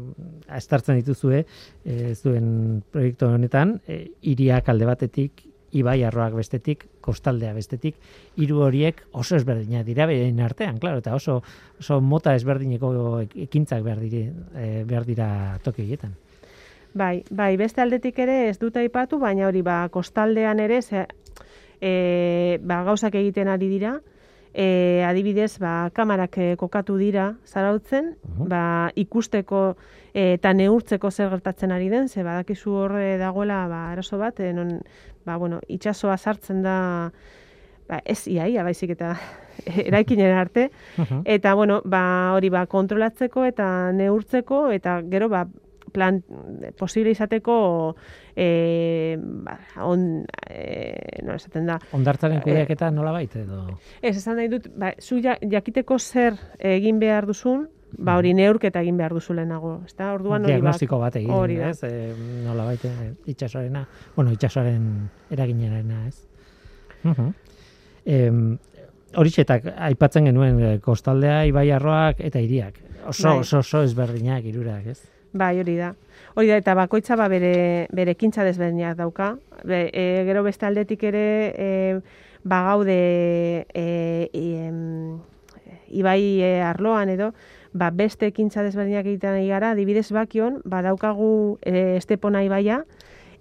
astartzen 0.48 1.00
dituzue 1.00 1.44
e, 1.84 2.14
zuen 2.14 2.82
proiektu 2.92 3.28
honetan, 3.28 3.78
e, 3.86 4.04
hiriak 4.22 4.70
alde 4.72 4.88
batetik, 4.88 5.44
ibai 5.74 5.98
arroak 6.06 6.36
bestetik, 6.38 6.86
kostaldea 7.04 7.52
bestetik, 7.56 7.96
hiru 8.40 8.62
horiek 8.64 9.02
oso 9.12 9.36
ezberdinak 9.36 9.84
dira 9.86 10.06
behin 10.06 10.38
artean, 10.40 10.78
claro, 10.78 11.02
eta 11.02 11.16
oso 11.18 11.40
oso 11.80 12.00
mota 12.00 12.34
ezberdineko 12.38 12.92
ekintzak 13.48 13.82
behar 13.82 14.04
dira, 14.04 14.28
e, 14.54 14.84
behar 14.88 15.08
dira 15.08 15.28
toki 15.64 15.82
horietan. 15.82 16.14
Bai, 16.94 17.24
bai, 17.30 17.56
beste 17.58 17.82
aldetik 17.82 18.18
ere 18.22 18.48
ez 18.48 18.58
dut 18.62 18.76
aipatu, 18.78 19.18
baina 19.18 19.48
hori 19.48 19.64
ba 19.66 19.88
kostaldean 19.90 20.60
ere 20.62 20.80
ze, 20.82 21.06
e, 21.82 22.58
ba, 22.62 22.84
gauzak 22.86 23.16
egiten 23.18 23.50
ari 23.50 23.68
dira. 23.68 23.96
E, 24.54 25.02
adibidez, 25.02 25.58
ba, 25.58 25.90
kamarak 25.90 26.38
e, 26.38 26.48
kokatu 26.56 26.94
dira 27.00 27.32
zarautzen, 27.50 28.12
ba, 28.46 28.92
ikusteko 28.94 29.64
e, 30.12 30.36
eta 30.36 30.52
neurtzeko 30.54 31.10
zer 31.10 31.32
gertatzen 31.32 31.74
ari 31.74 31.90
den, 31.90 32.06
ze 32.06 32.22
badakizu 32.22 32.76
horre 32.84 33.16
dagoela 33.18 33.64
ba, 33.66 33.88
arazo 33.90 34.20
bat, 34.22 34.38
e, 34.38 34.52
non, 34.54 34.76
ba, 35.26 35.34
bueno, 35.36 35.58
itxasoa 35.66 36.14
sartzen 36.16 36.62
da, 36.62 36.76
ba, 37.90 37.98
ez 38.04 38.28
iaia, 38.30 38.62
baizik 38.62 38.94
eta 38.94 39.16
eraikinen 39.88 40.38
arte, 40.38 40.70
Eta 41.24 41.54
bueno, 41.54 41.80
ba 41.84 42.34
hori 42.34 42.50
ba 42.50 42.66
kontrolatzeko 42.70 43.44
eta 43.50 43.66
neurtzeko 43.92 44.68
eta 44.70 45.00
gero 45.10 45.28
ba 45.28 45.46
plan 45.94 46.18
posible 46.78 47.12
izateko 47.14 47.54
eh 48.36 49.14
ba, 49.20 49.54
on 49.86 50.24
eh 50.50 51.22
no 51.22 51.36
esaten 51.38 51.66
da. 51.70 51.78
Ondartzaren 51.94 52.40
Eh, 52.40 52.42
kudeaketa 52.42 52.90
nola 52.90 53.12
baita 53.14 53.38
edo? 53.44 53.78
Ez 54.02 54.16
esan 54.18 54.36
nahi 54.40 54.48
dut, 54.50 54.66
ba, 54.76 54.92
zu 54.98 55.20
ja- 55.22 55.38
jakiteko 55.40 55.98
zer 55.98 56.34
egin 56.58 56.98
behar 56.98 57.26
duzun, 57.30 57.68
ba 57.96 58.16
hori 58.18 58.34
neurketa 58.34 58.80
egin 58.82 58.96
behar 58.98 59.12
duzu 59.14 59.34
lehenago, 59.38 59.76
ezta? 59.86 60.12
Orduan 60.16 60.42
hori 60.42 60.52
ba, 60.52 60.56
diagnostiko 60.58 60.98
bat 60.98 61.16
egin, 61.16 61.30
hori 61.30 61.56
da. 61.60 61.68
ez? 61.70 61.84
E, 61.86 62.12
nola 62.44 62.64
baita 62.66 62.90
itxasoarena, 63.30 63.86
bueno, 64.16 64.32
itxasoaren 64.34 65.08
eraginerena, 65.30 66.06
ez? 66.08 66.18
Uh 67.04 68.56
Horitxetak 69.14 69.68
aipatzen 69.78 70.24
genuen 70.26 70.80
kostaldea, 70.82 71.44
ibai 71.46 71.68
arroak 71.70 72.18
eta 72.18 72.40
hiriak. 72.42 72.80
Oso, 73.06 73.28
Bai. 73.28 73.38
oso, 73.44 73.60
oso 73.62 73.82
ezberdinak 73.86 74.42
irurak, 74.50 74.88
ez? 74.90 74.96
Bai, 75.34 75.58
hori 75.58 75.74
da. 75.74 75.88
Hori 76.38 76.46
da, 76.46 76.56
eta 76.60 76.76
bakoitza 76.78 77.16
ba 77.18 77.26
bere, 77.28 77.88
bere 77.90 78.14
kintza 78.14 78.44
desberdinak 78.46 78.94
dauka. 78.96 79.32
Be, 79.66 79.88
e, 79.90 80.22
gero 80.28 80.44
beste 80.46 80.68
aldetik 80.68 81.02
ere, 81.10 81.24
e, 81.58 81.70
ba 82.46 82.60
gaude 82.68 83.66
e, 83.74 84.30
em, 84.30 85.18
ibai 85.90 86.38
e, 86.38 86.52
arloan 86.62 87.10
edo, 87.10 87.32
ba 87.74 87.90
beste 87.90 88.30
ekintza 88.30 88.62
desberdinak 88.62 89.10
egiten 89.10 89.34
ari 89.34 89.50
gara, 89.50 89.72
adibidez 89.74 90.12
bakion, 90.14 90.60
ba 90.64 90.84
daukagu 90.86 91.58
e, 91.66 91.96
Estepona 91.98 92.44
ibaia, 92.46 92.84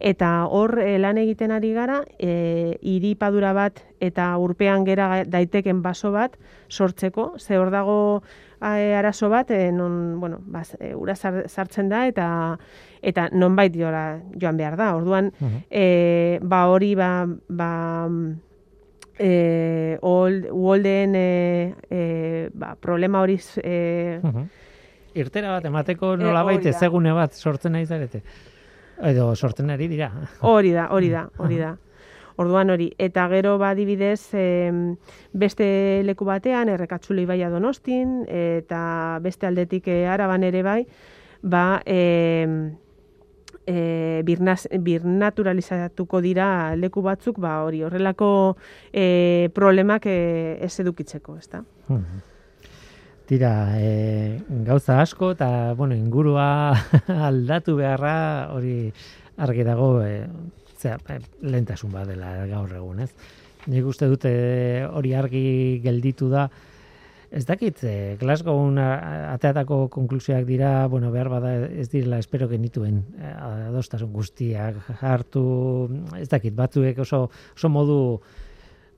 eta 0.03 0.47
hor 0.49 0.79
e, 0.82 0.97
lan 0.97 1.21
egiten 1.21 1.53
ari 1.53 1.75
gara, 1.77 2.01
e, 2.17 2.79
iripadura 2.82 3.53
bat 3.53 3.84
eta 4.03 4.34
urpean 4.41 4.84
gera 4.89 5.23
daiteken 5.29 5.86
baso 5.86 6.12
bat 6.12 6.36
sortzeko, 6.69 7.36
ze 7.38 7.62
hor 7.62 7.69
dago 7.69 7.99
e, 8.17 8.34
arazo 8.71 9.30
bat, 9.30 9.52
e, 9.52 9.71
non, 9.71 10.19
bueno, 10.19 10.39
baz, 10.45 10.76
e, 10.80 10.93
ura 10.95 11.15
sar- 11.15 11.47
sartzen 11.49 11.89
da, 11.89 12.08
eta 12.08 12.58
eta 13.02 13.30
nonbait 13.32 13.76
jora 13.76 14.21
joan 14.39 14.58
behar 14.58 14.78
da. 14.78 14.95
Orduan, 14.95 15.32
Mhm. 15.39 15.63
e, 15.69 16.39
ba 16.41 16.67
hori 16.67 16.95
ba, 16.95 17.28
ba 17.49 18.08
e, 19.19 19.97
ol- 20.02 20.47
uholdeen 20.52 21.13
e, 21.15 21.76
e, 21.89 22.49
ba, 22.54 22.76
problema 22.80 23.21
hori 23.21 23.39
e, 23.62 24.19
Mhm. 24.23 24.47
Irtera 25.15 25.52
bat 25.52 25.65
emateko 25.65 26.15
nola 26.17 26.41
baita 26.43 26.62
hori 26.62 26.71
da. 26.71 26.78
ezegune 26.78 27.12
bat 27.13 27.34
sortzen 27.34 27.71
nahi 27.73 27.86
zarete. 27.86 28.23
Edo 29.04 29.36
sortzen 29.36 29.69
ari 29.69 29.88
dira. 29.88 30.10
Hori 30.41 30.71
da, 30.71 30.88
hori 30.89 31.10
da, 31.10 31.28
hori 31.38 31.58
da. 31.58 31.76
Orduan 32.36 32.69
hori, 32.74 32.91
eta 32.98 33.28
gero 33.30 33.58
ba 33.62 33.72
adibidez 33.74 34.34
em, 34.34 34.96
beste 35.34 36.02
leku 36.04 36.26
batean, 36.26 36.69
errekatzule 36.74 37.24
ibaia 37.28 37.50
donostin, 37.54 38.24
eta 38.28 39.19
beste 39.22 39.48
aldetik 39.48 39.88
eh, 39.88 40.08
araban 40.10 40.43
ere 40.43 40.63
bai, 40.65 40.82
ba, 41.41 41.82
em, 41.86 42.74
e, 43.65 44.22
birnaz, 44.26 44.67
birnaturalizatuko 44.72 46.22
dira 46.22 46.76
leku 46.76 47.04
batzuk, 47.06 47.39
ba 47.39 47.60
hori, 47.63 47.84
horrelako 47.84 48.30
e, 48.91 49.50
problemak 49.56 50.08
e, 50.08 50.19
ez 50.62 50.74
edukitzeko, 50.84 51.38
ezta? 51.38 51.63
Mhm. 51.88 52.22
Tira, 53.24 53.80
e, 53.80 54.41
gauza 54.67 55.00
asko 55.02 55.32
eta 55.32 55.74
bueno, 55.80 55.96
ingurua 55.96 56.76
aldatu 57.30 57.78
beharra 57.78 58.50
hori 58.52 58.91
argi 59.39 59.63
dago 59.63 60.02
e, 60.04 60.26
zera, 60.84 61.00
e, 61.10 61.19
lehentasun 61.48 61.91
bat 61.96 62.12
dela 62.12 62.36
gaur 62.52 62.76
egun, 62.76 63.02
ez? 63.08 63.10
Nik 63.72 63.88
uste 63.88 64.10
dute 64.12 64.32
hori 64.91 65.13
argi 65.15 65.43
gelditu 65.84 66.30
da, 66.32 66.50
Ez 67.34 67.48
dakit, 67.50 67.80
eh, 67.82 68.15
Glasgown 68.22 68.78
ateatako 68.78 69.88
konklusioak 69.89 70.43
dira, 70.46 70.86
bueno, 70.88 71.10
behar 71.10 71.32
bada 71.34 71.54
ez 71.65 71.88
direla 71.89 72.19
espero 72.22 72.46
genituen 72.52 73.00
eh, 73.17 73.32
adostasun 73.72 74.12
guztiak 74.13 74.78
hartu, 75.02 75.41
ez 76.19 76.28
dakit, 76.30 76.54
batzuek 76.54 77.00
oso, 77.02 77.24
oso 77.58 77.72
modu 77.74 77.98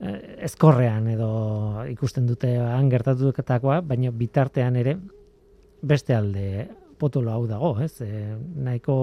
eh, 0.04 0.44
ezkorrean 0.50 1.08
edo 1.14 1.30
ikusten 1.88 2.28
dute 2.28 2.50
han 2.60 2.90
gertatutakoa, 2.92 3.80
baina 3.80 4.12
bitartean 4.12 4.76
ere 4.76 4.98
beste 5.80 6.12
alde 6.12 6.68
potolo 7.00 7.32
hau 7.32 7.46
dago, 7.48 7.72
ez? 7.80 8.02
E, 8.04 8.36
nahiko 8.68 8.98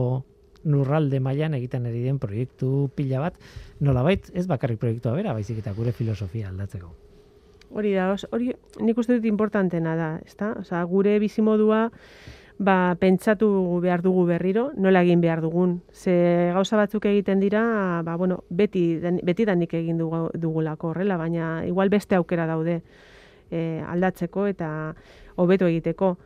lurralde 0.66 1.20
mailan 1.20 1.54
egiten 1.58 1.88
ari 1.90 2.04
den 2.04 2.20
proiektu 2.20 2.90
pila 2.96 3.24
bat, 3.26 3.40
nolabait 3.80 4.30
ez 4.34 4.46
bakarrik 4.48 4.80
proiektua 4.80 5.16
bera, 5.18 5.34
baizik 5.34 5.60
eta 5.60 5.74
gure 5.74 5.92
filosofia 5.92 6.50
aldatzeko. 6.50 6.92
Hori 7.74 7.96
da, 7.96 8.12
hori 8.32 8.52
nik 8.86 8.98
uste 8.98 9.18
dut 9.18 9.26
importantena 9.26 9.96
da, 9.98 10.10
ezta? 10.26 10.54
Osea, 10.62 10.84
gure 10.90 11.18
bizimodua 11.20 11.88
ba, 12.60 12.96
pentsatu 13.00 13.80
behar 13.82 14.02
dugu 14.02 14.26
berriro, 14.30 14.72
nola 14.78 15.02
egin 15.04 15.22
behar 15.22 15.42
dugun. 15.42 15.82
Ze 15.92 16.52
gauza 16.54 16.78
batzuk 16.78 17.06
egiten 17.10 17.42
dira, 17.42 18.02
ba, 18.06 18.16
bueno, 18.16 18.44
beti, 18.50 19.00
beti 19.24 19.46
danik 19.46 19.74
egin 19.74 19.98
dugu, 19.98 20.28
dugulako 20.34 20.94
horrela, 20.94 21.18
baina 21.18 21.66
igual 21.66 21.90
beste 21.90 22.16
aukera 22.16 22.46
daude 22.48 22.82
e, 23.52 23.82
aldatzeko 23.88 24.48
eta 24.48 24.70
hobeto 25.36 25.68
egiteko. 25.68 26.18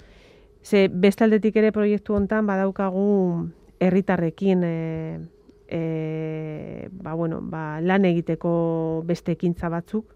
Ze 0.63 0.87
beste 0.91 1.23
aldetik 1.23 1.55
ere 1.55 1.71
proiektu 1.71 2.15
hontan 2.15 2.47
badaukagu 2.47 3.47
herritarrekin 3.79 4.63
e, 4.63 5.19
e, 5.67 6.89
ba, 6.91 7.13
bueno, 7.13 7.41
ba, 7.41 7.79
lan 7.81 8.05
egiteko 8.05 9.03
beste 9.05 9.35
ekintza 9.37 9.69
batzuk, 9.69 10.13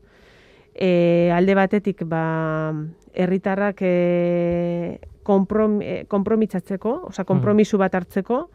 e, 0.73 1.31
alde 1.33 1.55
batetik 1.55 2.03
ba 2.07 2.71
herritarrak 3.13 3.81
e, 3.81 4.99
konprom, 5.23 5.81
e, 5.81 6.05
konpromitzatzeko, 6.07 6.95
osea 7.11 7.27
konpromisu 7.27 7.77
bat 7.81 7.95
hartzeko 7.95 8.45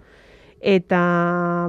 eta 0.60 1.00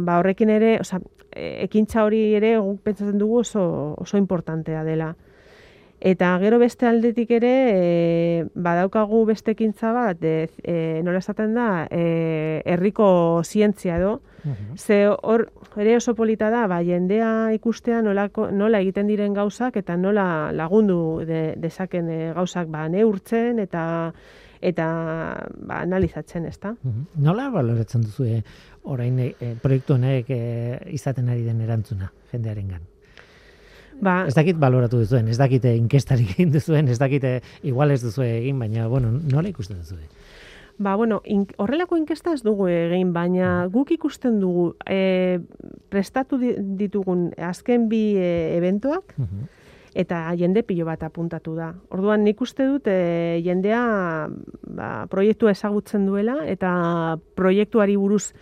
ba 0.02 0.20
horrekin 0.22 0.50
ere, 0.50 0.78
osea 0.82 1.02
ekintza 1.38 2.04
hori 2.08 2.34
ere 2.38 2.56
guk 2.58 2.82
pentsatzen 2.86 3.20
dugu 3.20 3.42
oso 3.44 3.64
oso 4.02 4.18
importantea 4.18 4.84
dela. 4.84 5.12
Eta 6.00 6.36
gero 6.38 6.60
beste 6.62 6.86
aldetik 6.86 7.32
ere, 7.40 7.54
e, 7.74 8.46
badaukagu 8.54 9.24
beste 9.26 9.56
ekintza 9.56 9.92
bat, 9.96 10.22
e, 10.22 10.50
e, 10.62 11.02
nola 11.04 11.24
esaten 11.24 11.56
da, 11.58 11.88
e, 11.90 12.62
herriko 12.66 13.42
zientzia 13.44 13.98
edo, 13.98 14.20
Ze 14.78 15.08
hor 15.08 15.52
ere 15.76 15.96
oso 15.98 16.14
polita 16.16 16.50
da, 16.50 16.68
ba, 16.68 16.80
jendea 16.86 17.52
ikustea 17.58 18.02
nolako, 18.02 18.50
nola 18.52 18.80
egiten 18.84 19.08
diren 19.10 19.34
gauzak 19.36 19.78
eta 19.82 19.98
nola 19.98 20.52
lagundu 20.56 21.26
de, 21.28 21.42
dezaken 21.60 22.10
e, 22.10 22.20
gauzak 22.38 22.70
ba, 22.72 22.88
neurtzen 22.88 23.60
eta 23.60 23.84
eta 24.62 24.88
ba, 25.54 25.82
analizatzen, 25.84 26.48
ezta? 26.50 26.74
Mhm. 26.82 27.24
Nola 27.28 27.50
baloratzen 27.54 28.06
duzu 28.08 28.26
e, 28.26 28.44
orain 28.84 29.20
e, 29.20 29.34
proiektu 29.62 29.98
honek 29.98 30.32
e, 30.34 30.42
izaten 30.96 31.30
ari 31.30 31.44
den 31.46 31.62
erantzuna 31.62 32.12
jendearengan? 32.32 32.97
Ba, 34.02 34.26
Ez 34.28 34.36
dakit 34.38 34.58
baloratu 34.62 35.00
duzuen, 35.02 35.28
ez 35.28 35.38
dakit 35.40 35.64
eh, 35.66 35.76
inkestarik 35.78 36.36
egin 36.36 36.52
duzuen, 36.54 36.88
ez 36.88 37.00
dakit 37.02 37.24
eh, 37.24 37.40
igual 37.64 37.92
ez 37.92 38.02
duzu 38.04 38.22
egin, 38.22 38.60
baina, 38.62 38.88
bueno, 38.88 39.10
nola 39.32 39.50
ikusten 39.50 39.80
duzu? 39.82 39.96
Ba, 40.78 40.94
bueno, 40.96 41.22
in, 41.26 41.48
horrelako 41.58 41.98
inkesta 41.98 42.36
ez 42.38 42.44
dugu 42.46 42.68
egin, 42.70 43.10
baina 43.16 43.66
guk 43.74 43.90
ikusten 43.96 44.36
dugu 44.40 44.76
e, 44.86 45.40
prestatu 45.90 46.38
di- 46.38 46.54
ditugun 46.78 47.32
azken 47.42 47.88
bi 47.90 48.14
e, 48.16 48.58
eventoak 48.60 49.16
Mhm. 49.18 49.48
eta 49.98 50.20
jende 50.38 50.62
pilo 50.62 50.86
bat 50.86 51.02
apuntatu 51.02 51.56
da. 51.56 51.72
Orduan 51.90 52.22
nik 52.24 52.40
uste 52.46 52.68
dut 52.70 52.86
e, 52.86 53.42
jendea 53.44 54.30
ba, 54.70 55.08
proiektua 55.10 55.50
ezagutzen 55.58 56.06
duela 56.06 56.44
eta 56.46 57.18
proiektuari 57.34 57.96
buruz 57.98 58.34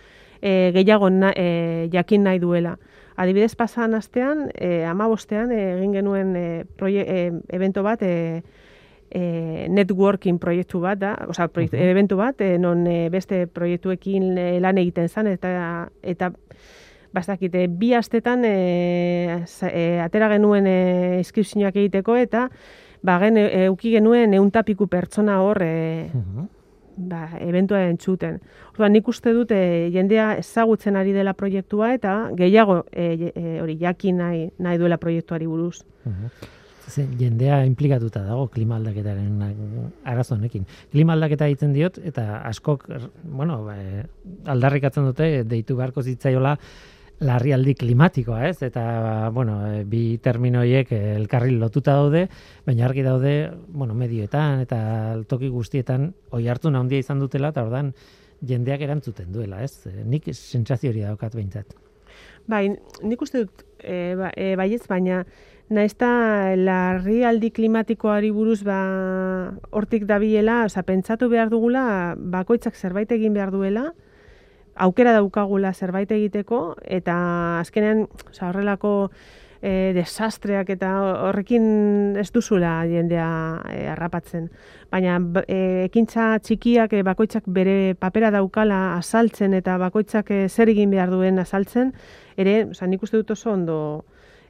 e, 0.42 0.72
gehiago 0.76 1.08
na, 1.08 1.32
e, 1.34 1.88
jakin 1.90 2.22
nahi 2.28 2.38
duela. 2.38 2.76
Adibidez 3.16 3.54
pasan 3.56 3.94
astean, 3.94 4.50
e, 4.54 4.84
amabostean 4.84 5.52
egin 5.52 5.92
genuen 5.96 6.34
e, 6.36 6.64
proie, 6.76 7.00
e, 7.00 7.32
evento 7.56 7.82
bat, 7.82 8.02
e, 8.02 8.42
e, 9.10 9.66
networking 9.72 10.38
proiektu 10.42 10.80
bat 10.84 10.98
da, 11.00 11.14
osea, 11.28 11.48
proiektu, 11.48 11.76
Mhm. 11.78 11.88
eventu 11.94 12.16
bat, 12.16 12.40
e, 12.40 12.58
non 12.58 12.86
e, 12.86 13.08
beste 13.10 13.46
proiektuekin 13.46 14.36
e, 14.38 14.60
lan 14.60 14.76
egiten 14.78 15.08
zen, 15.08 15.26
eta, 15.28 15.88
eta 16.02 16.32
bastakite, 17.12 17.68
bi 17.68 17.94
astetan 17.94 18.44
e, 18.44 19.44
e, 19.72 20.00
atera 20.04 20.28
genuen 20.28 20.66
e, 20.66 21.18
inskripzioak 21.22 21.76
egiteko, 21.76 22.16
eta 22.16 22.50
ba, 23.02 23.18
gen, 23.22 23.38
e, 23.38 23.64
euki 23.70 23.92
genuen 23.94 24.34
euntapiku 24.34 24.88
pertsona 24.88 25.40
hor 25.40 25.62
e, 25.62 26.10
Mhm. 26.12 26.48
Ba, 26.96 27.28
eventua 27.40 27.84
entzuten. 27.90 28.40
Orduan, 28.72 28.92
nik 28.96 29.08
uste 29.08 29.32
dut 29.36 29.52
e, 29.54 29.88
jendea 29.94 30.32
ezagutzen 30.40 30.96
ari 30.96 31.14
dela 31.16 31.36
proiektua 31.36 31.92
eta 31.94 32.16
gehiago 32.36 32.82
e, 32.90 33.30
e, 33.32 33.56
hori 33.62 33.78
jakin 33.80 34.22
nahi, 34.22 34.44
nahi 34.58 34.80
duela 34.80 34.98
proiektuari 35.02 35.46
buruz. 35.46 35.82
Mhm. 36.04 36.52
Ze, 36.86 37.02
jendea 37.18 37.64
implikatuta 37.66 38.20
dago 38.22 38.46
klima 38.46 38.76
aldaketaren 38.76 39.40
arazo 40.04 40.36
honekin. 40.36 40.68
Klima 40.92 41.16
aldaketa 41.16 41.48
egiten 41.50 41.72
diot 41.74 41.98
eta 41.98 42.42
askok 42.46 42.86
bueno, 43.24 43.64
ba, 43.66 43.74
aldarrikatzen 44.54 45.08
dute 45.10 45.30
deitu 45.50 45.74
beharko 45.76 46.04
zitzaiola 46.06 46.54
larrialdi 47.20 47.74
klimatikoa, 47.74 48.42
ez? 48.48 48.60
Eta 48.66 49.30
bueno, 49.32 49.58
eh, 49.70 49.84
bi 49.88 50.18
termino 50.22 50.60
horiek 50.60 50.92
eh, 50.92 51.14
elkarri 51.16 51.56
lotuta 51.56 51.96
daude, 51.96 52.26
baina 52.66 52.84
argi 52.86 53.02
daude, 53.06 53.34
bueno, 53.68 53.94
medioetan 53.94 54.60
eta 54.66 54.78
toki 55.28 55.48
guztietan 55.48 56.10
oi 56.36 56.46
hartu 56.48 56.68
handia 56.68 56.98
izan 56.98 57.20
dutela 57.20 57.54
eta 57.54 57.64
ordan 57.64 57.92
jendeak 58.44 58.80
erantzuten 58.80 59.32
duela, 59.32 59.62
ez? 59.62 59.86
Eh, 59.86 60.04
Nik 60.04 60.28
sentsazio 60.34 60.90
hori 60.90 61.06
daukat 61.06 61.34
behintzat. 61.34 61.76
Bai, 62.46 62.68
nik 63.02 63.22
uste 63.22 63.44
dut 63.44 63.64
e, 63.82 64.14
ba, 64.14 64.30
e, 64.36 64.54
baietz, 64.56 64.86
baina 64.86 65.24
naiz 65.68 65.96
eta 65.96 66.54
larrialdi 66.54 67.50
klimatikoari 67.50 68.30
buruz 68.30 68.62
ba, 68.62 69.56
hortik 69.74 70.06
dabilela, 70.06 70.64
oza, 70.68 70.84
pentsatu 70.86 71.28
behar 71.32 71.50
dugula, 71.50 72.14
bakoitzak 72.16 72.76
zerbait 72.76 73.10
egin 73.10 73.34
behar 73.34 73.50
duela, 73.50 73.90
aukera 74.76 75.12
daukagula 75.16 75.72
zerbait 75.74 76.10
egiteko, 76.12 76.76
eta 76.82 77.16
azkenean 77.60 78.06
oza, 78.28 78.50
horrelako 78.50 78.92
e, 79.62 79.92
desastreak 79.96 80.70
eta 80.76 80.90
horrekin 81.28 82.16
ez 82.20 82.28
duzula 82.32 82.78
jendea 82.88 83.28
e, 83.72 83.86
harrapatzen. 83.92 84.50
Baina 84.92 85.18
ba- 85.20 85.44
e, 85.48 85.86
ekintza 85.86 86.36
txikiak 86.44 86.92
e, 86.92 87.02
bakoitzak 87.06 87.48
bere 87.48 87.94
papera 87.98 88.30
daukala 88.34 88.96
azaltzen 88.98 89.56
eta 89.58 89.78
bakoitzak 89.82 90.30
e, 90.30 90.44
zer 90.48 90.70
egin 90.72 90.92
behar 90.94 91.10
duen 91.10 91.40
azaltzen, 91.42 91.94
ere, 92.36 92.62
oza, 92.70 92.86
nik 92.86 93.02
uste 93.02 93.18
dut 93.20 93.34
oso 93.36 93.52
ondo 93.52 93.80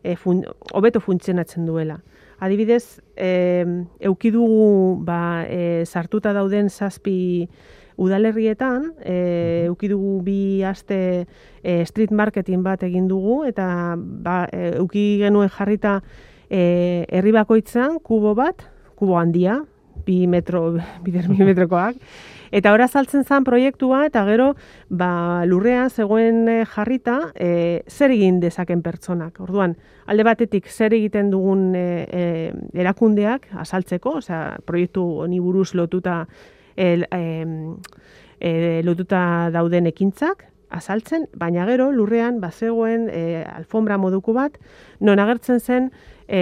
e, 0.02 0.16
fun, 0.16 0.44
hobeto 0.74 1.00
funtzionatzen 1.00 1.66
duela. 1.66 2.00
Adibidez, 2.38 3.00
e, 3.16 3.64
euki 4.04 4.30
dugu 4.30 4.98
ba, 5.06 5.46
e, 5.48 5.84
sartuta 5.86 6.34
dauden 6.36 6.68
zazpi 6.68 7.48
udalerrietan, 7.96 8.92
e, 9.00 9.64
euki 9.66 9.88
dugu 9.88 10.20
bi 10.26 10.62
aste 10.64 11.26
e, 11.62 11.84
street 11.88 12.12
marketing 12.12 12.62
bat 12.64 12.82
egin 12.86 13.08
dugu, 13.08 13.42
eta 13.48 13.96
ba, 13.96 14.44
e, 14.52 14.76
euki 14.80 15.06
genuen 15.22 15.50
jarrita 15.52 16.00
e, 16.50 17.06
herri 17.08 17.32
bakoitzan 17.36 17.98
kubo 18.04 18.34
bat, 18.38 18.66
kubo 18.96 19.18
handia, 19.18 19.62
bi 20.06 20.26
metro, 20.26 20.76
bider 21.04 21.28
bi 21.32 21.44
metrokoak, 21.44 21.96
Eta 22.54 22.72
ora 22.72 22.86
saltzen 22.86 23.24
zen 23.24 23.44
proiektua 23.44 24.04
eta 24.06 24.22
gero 24.28 24.52
ba, 24.88 25.44
lurrean 25.48 25.90
zegoen 25.90 26.46
eh, 26.48 26.64
jarrita 26.70 27.32
e, 27.34 27.82
zer 27.88 28.14
egin 28.14 28.40
dezaken 28.40 28.82
pertsonak. 28.84 29.40
Orduan, 29.42 29.76
alde 30.06 30.26
batetik 30.26 30.70
zer 30.70 30.94
egiten 30.94 31.30
dugun 31.32 31.74
e, 31.76 31.86
e, 32.06 32.26
erakundeak 32.80 33.50
azaltzeko, 33.64 34.18
osea, 34.22 34.58
proiektu 34.66 35.04
honi 35.24 35.40
buruz 35.42 35.72
lotuta 35.74 36.24
el, 36.76 37.06
em, 37.10 37.76
e, 38.40 38.82
lotuta 38.84 39.50
dauden 39.52 39.86
ekintzak 39.86 40.46
azaltzen, 40.70 41.28
baina 41.34 41.64
gero 41.66 41.90
lurrean 41.94 42.40
bazegoen 42.40 43.08
e, 43.10 43.44
alfombra 43.46 43.98
moduko 43.98 44.34
bat 44.34 44.58
non 45.00 45.20
agertzen 45.22 45.60
zen 45.60 45.90
e, 46.28 46.40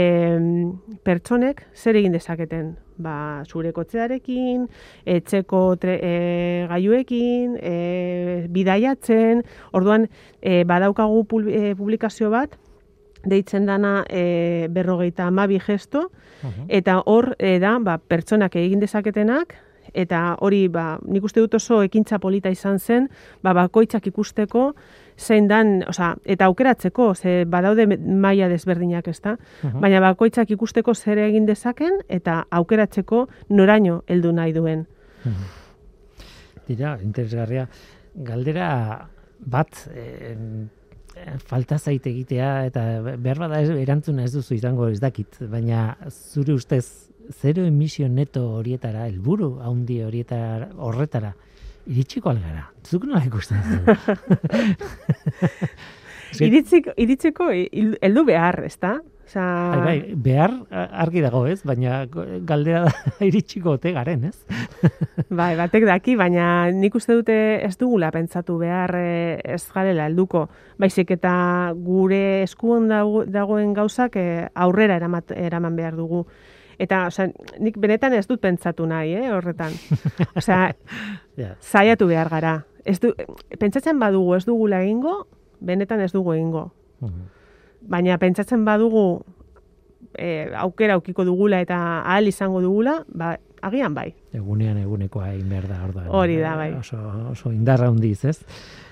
pertsonek 1.04 1.66
zer 1.74 2.00
egin 2.00 2.16
dezaketen? 2.16 2.74
Ba, 2.96 3.42
zure 3.50 3.72
kotzearekin, 3.74 4.68
etxeko 5.04 5.62
tre, 5.82 5.96
e, 5.98 6.66
gaiuekin, 6.70 7.56
e, 7.58 8.46
bidaiatzen, 8.54 9.42
orduan 9.74 10.06
e, 10.40 10.62
badaukagu 10.62 11.24
pul- 11.26 11.50
e, 11.50 11.74
publikazio 11.74 12.30
bat, 12.30 12.54
deitzen 13.26 13.66
dana 13.66 14.04
e, 14.08 14.68
berrogeita 14.70 15.26
amabi 15.26 15.58
gesto, 15.58 16.10
eta 16.68 17.00
hor 17.08 17.34
e, 17.38 17.58
da 17.58 17.78
ba, 17.82 17.98
pertsonak 17.98 18.54
egin 18.60 18.82
dezaketenak, 18.84 19.56
eta 19.94 20.36
hori 20.44 20.66
ba, 20.68 20.98
nik 21.06 21.24
uste 21.24 21.40
dut 21.40 21.54
oso 21.54 21.80
ekintza 21.86 22.18
polita 22.18 22.50
izan 22.50 22.78
zen, 22.78 23.08
ba, 23.42 23.54
bakoitzak 23.54 24.06
ikusteko, 24.10 24.72
zein 25.18 25.48
dan, 25.48 25.82
osea, 25.88 26.14
eta 26.24 26.48
aukeratzeko, 26.50 27.14
ze 27.14 27.44
badaude 27.46 27.86
maila 27.96 28.48
desberdinak, 28.50 29.08
ezta? 29.08 29.36
Baina 29.62 30.00
bakoitzak 30.02 30.50
ikusteko 30.50 30.94
zer 30.94 31.22
egin 31.28 31.46
dezaken 31.46 32.00
eta 32.08 32.44
aukeratzeko 32.50 33.26
noraino 33.50 34.02
heldu 34.08 34.32
nahi 34.32 34.52
duen. 34.52 34.86
Dira, 36.68 36.96
interesgarria. 37.02 37.68
Galdera 38.14 38.68
bat 39.44 39.86
eh, 39.94 40.34
falta 41.46 41.78
zait 41.78 42.06
egitea 42.06 42.50
eta 42.68 42.84
behar 43.22 43.40
bada 43.44 43.60
ez, 43.62 43.70
erantzuna 43.70 44.24
ez 44.24 44.32
duzu 44.34 44.54
izango 44.56 44.88
ez 44.88 45.00
dakit, 45.02 45.38
baina 45.50 45.94
zure 46.10 46.54
ustez 46.54 46.84
zero 47.32 47.64
emisio 47.64 48.08
neto 48.08 48.50
horietara, 48.56 49.06
helburu 49.06 49.58
haundi 49.62 50.00
horietara, 50.02 50.68
horretara, 50.76 51.34
iritsiko 51.86 52.30
algara. 52.30 52.70
Zuk 52.84 53.04
nola 53.04 53.24
ikusten? 53.24 53.58
Eske- 56.34 56.46
Iritziko, 56.48 56.90
iritzeko 56.98 57.50
hil- 57.54 57.98
heldu 58.02 58.24
behar, 58.26 58.64
ezta? 58.66 58.96
Osea, 59.24 59.44
Bai, 59.72 59.84
bai, 60.00 60.14
behar 60.20 60.52
argi 61.00 61.20
dago 61.24 61.46
ez, 61.48 61.62
baina 61.64 62.02
galdera 62.44 62.82
da 62.84 62.92
iritsiko 63.28 63.76
ote 63.78 63.92
garen, 63.96 64.24
ez? 64.28 64.36
bai, 65.30 65.54
batek 65.56 65.86
daki, 65.88 66.16
baina 66.20 66.70
nik 66.76 66.94
uste 66.98 67.14
dute 67.16 67.36
ez 67.64 67.76
dugula 67.80 68.10
pentsatu 68.12 68.58
behar 68.60 68.92
eh, 68.98 69.38
ez 69.56 69.62
garela 69.72 70.10
helduko. 70.10 70.48
Baizik 70.78 71.14
eta 71.16 71.72
gure 71.86 72.42
eskuan 72.42 72.90
dago- 72.92 73.24
dagoen 73.24 73.72
gauzak 73.78 74.16
eh, 74.20 74.48
aurrera 74.54 74.98
eraman 74.98 75.76
behar 75.78 75.96
dugu. 75.96 76.26
Eta, 76.78 77.06
osea, 77.06 77.28
nik 77.60 77.76
benetan 77.78 78.12
ez 78.14 78.26
dut 78.26 78.40
pentsatu 78.40 78.86
nahi, 78.86 79.14
eh, 79.14 79.30
horretan. 79.32 79.72
Osea, 80.38 80.74
Ja. 81.36 81.56
saiatu 81.60 82.06
behar 82.06 82.28
gara. 82.30 82.64
Ez 82.84 83.00
du, 83.00 83.12
pentsatzen 83.58 83.98
badugu 83.98 84.34
ez 84.36 84.44
dugula 84.46 84.82
egingo, 84.84 85.26
benetan 85.60 86.00
ez 86.00 86.12
dugu 86.12 86.32
egingo. 86.34 86.68
Mhm. 87.00 87.24
Baina 87.88 88.18
pentsatzen 88.18 88.64
badugu 88.64 89.24
e, 90.16 90.50
aukera 90.56 90.94
aukiko 90.94 91.24
dugula 91.24 91.60
eta 91.60 91.76
ahal 92.02 92.28
izango 92.28 92.60
dugula, 92.62 93.04
ba, 93.08 93.38
agian 93.64 93.94
bai. 93.96 94.10
Egunean 94.36 94.78
egunekoa 94.82 95.32
egin 95.32 95.48
behar 95.48 95.66
da 95.70 95.82
orduan. 95.86 96.08
Hori 96.12 96.36
da, 96.40 96.52
Eh, 96.54 96.56
bai. 96.56 96.72
Oso, 96.78 96.98
oso 97.30 97.52
indarra 97.52 97.88
handiz, 97.88 98.24
ez? 98.24 98.38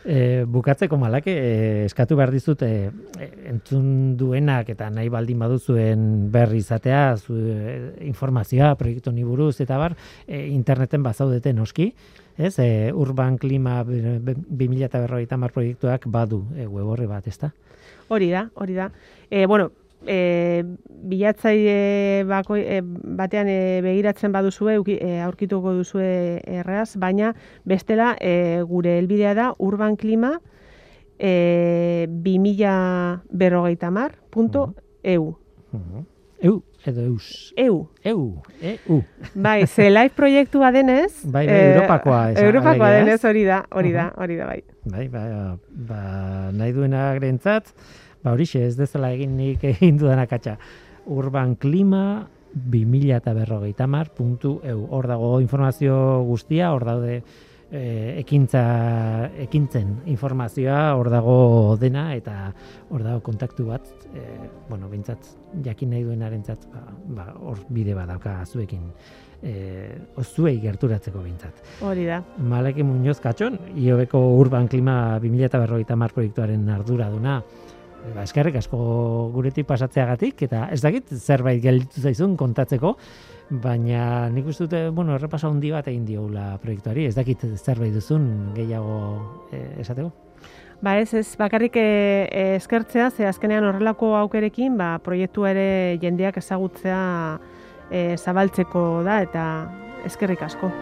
E, 0.04 0.44
bukatzeko 0.50 0.96
malake, 0.98 1.30
e, 1.30 1.84
eskatu 1.86 2.16
behar 2.18 2.32
dizut, 2.34 2.62
e, 2.66 2.90
entzun 3.46 4.16
duenak 4.18 4.68
eta 4.74 4.88
nahi 4.90 5.08
baldin 5.08 5.38
baduzuen 5.38 6.06
berri 6.32 6.58
izatea, 6.58 7.16
zu, 7.16 7.36
e, 7.36 8.06
informazioa, 8.08 8.74
proiektu 8.80 9.10
honi 9.12 9.22
buruz, 9.24 9.60
eta 9.62 9.78
bar, 9.78 9.94
e, 10.26 10.48
interneten 10.48 11.02
bazaudete 11.06 11.52
noski, 11.54 11.92
ez? 12.36 12.56
E, 12.58 12.90
Urban 12.92 13.38
Klima 13.38 13.84
2050 13.84 15.36
mar 15.38 15.52
proiektuak 15.52 16.06
badu 16.10 16.44
e, 16.56 16.66
web 16.66 16.86
horri 16.96 17.06
bat, 17.06 17.26
ezta? 17.28 17.52
Hori 18.08 18.30
da, 18.32 18.48
hori 18.54 18.74
da. 18.74 18.90
E, 19.30 19.46
bueno, 19.46 19.70
e, 20.06 20.64
bilatzaile 20.86 22.24
bako, 22.28 22.56
e, 22.56 22.80
batean 22.82 23.48
e, 23.48 23.80
begiratzen 23.84 24.32
baduzue, 24.32 24.78
e, 24.96 25.20
aurkituko 25.22 25.74
duzue 25.74 26.40
erraz, 26.46 26.96
baina 26.96 27.34
bestela 27.64 28.16
e, 28.20 28.62
gure 28.68 28.98
helbidea 28.98 29.34
da 29.34 29.52
urban 29.58 29.96
klima 29.96 30.38
e, 31.18 32.06
2000 32.08 33.22
berrogeita 33.30 33.90
mar, 33.90 34.16
punto, 34.30 34.74
eu. 35.02 35.38
Mhm. 35.72 36.06
Eu, 36.42 36.64
edo 36.84 37.00
eus. 37.00 37.54
Eu. 37.56 37.88
Eu, 38.02 38.42
eu. 38.60 39.04
Bai, 39.32 39.64
ze 39.66 39.88
live 39.88 40.10
proiektua 40.10 40.72
denez... 40.72 41.22
Bai, 41.30 41.46
bai, 41.46 41.74
Europakoa 41.74 42.32
esan, 42.32 42.44
Europakoa 42.46 42.86
alegia, 42.86 42.98
ez? 42.98 43.04
denez 43.04 43.24
hori 43.24 43.44
da, 43.44 43.58
hori 43.70 43.92
da, 43.92 44.12
hori 44.16 44.36
da, 44.36 44.46
bai. 44.46 44.64
Bai, 44.90 45.06
ba, 45.08 45.22
ba, 45.70 46.00
nahi 46.50 46.72
duena 46.74 47.14
grentzat, 47.14 47.70
ba 48.22 48.32
horixe 48.32 48.66
ez 48.66 48.76
dezala 48.76 49.12
egin 49.12 49.36
nik 49.36 49.64
egin 49.74 49.98
dudan 50.00 50.22
akatsa. 50.22 50.56
Urban 51.06 51.56
Klima 51.56 52.28
2000 52.54 53.16
eta 53.16 53.32
berrogeita 53.34 53.86
mar 53.86 54.12
puntu 54.14 54.60
eu. 54.64 54.84
Hor 54.90 55.08
dago 55.08 55.40
informazio 55.40 55.96
guztia, 56.28 56.72
hor 56.72 56.84
daude 56.84 57.22
e, 57.72 58.20
ekintza, 58.20 58.62
ekintzen 59.46 59.94
informazioa, 60.12 60.92
hor 60.98 61.08
dago 61.10 61.36
dena, 61.80 62.10
eta 62.14 62.52
hor 62.90 63.02
dago 63.06 63.22
kontaktu 63.24 63.66
bat, 63.70 63.88
e, 64.12 64.22
bueno, 64.68 64.90
bintzat, 64.92 65.32
jakin 65.64 65.94
nahi 65.96 66.04
duenarentzat, 66.06 66.68
ba, 66.72 66.84
ba, 67.16 67.28
hor 67.40 67.64
bide 67.72 67.96
badauka 67.96 68.36
zuekin, 68.44 68.84
e, 69.42 69.54
zuei 70.22 70.58
gerturatzeko 70.62 71.24
bintzat. 71.24 71.64
Hori 71.88 72.06
da. 72.06 72.22
Maleki 72.38 72.84
Muñoz 72.86 73.18
Katxon, 73.24 73.58
IOBeko 73.74 74.20
Urban 74.36 74.68
Klima 74.68 75.18
2050 75.24 75.96
mar 75.96 76.12
proiektuaren 76.12 76.68
arduraduna. 76.76 77.40
Ba, 78.02 78.24
eskerrik 78.26 78.56
asko 78.58 78.78
guretik 79.34 79.66
pasatzeagatik, 79.68 80.42
eta 80.48 80.66
ez 80.74 80.80
dakit 80.82 81.12
zerbait 81.14 81.62
gelditu 81.62 82.02
zaizun 82.02 82.34
kontatzeko, 82.36 82.96
baina 83.62 84.28
nik 84.32 84.48
uste 84.50 84.66
dute, 84.66 84.82
bueno, 84.90 85.14
errepaso 85.14 85.48
handi 85.52 85.70
bat 85.70 85.86
egin 85.92 86.04
diogula 86.08 86.56
proiektuari, 86.62 87.06
ez 87.06 87.14
dakit 87.14 87.46
zerbait 87.62 87.94
duzun 87.94 88.26
gehiago 88.56 88.98
eh, 89.52 89.80
esateko. 89.84 90.10
Ba 90.82 90.96
ez, 90.98 91.12
ez 91.14 91.36
bakarrik 91.38 91.78
e, 91.78 91.86
e, 92.26 92.44
eskertzea, 92.58 93.12
ze 93.14 93.28
azkenean 93.30 93.68
horrelako 93.68 94.16
aukerekin, 94.18 94.74
ba, 94.80 94.96
proiektua 94.98 95.54
ere 95.54 95.68
jendeak 96.02 96.42
ezagutzea 96.42 97.02
e, 97.86 98.16
zabaltzeko 98.18 99.04
da, 99.06 99.22
eta 99.22 99.44
eskerrik 100.10 100.42
asko. 100.42 100.72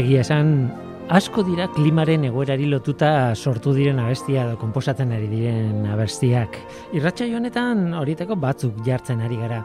Egia 0.00 0.22
esan, 0.22 0.70
asko 1.12 1.42
dira 1.44 1.66
klimaren 1.74 2.22
egoerari 2.24 2.64
lotuta 2.70 3.34
sortu 3.36 3.74
diren 3.76 3.98
abestia 4.00 4.46
edo 4.46 4.54
konposatzen 4.56 5.10
ari 5.12 5.26
diren 5.28 5.82
abestiak. 5.92 6.54
Irratxa 6.96 7.26
honetan 7.36 7.90
horietako 7.98 8.38
batzuk 8.40 8.78
jartzen 8.86 9.20
ari 9.20 9.36
gara. 9.36 9.58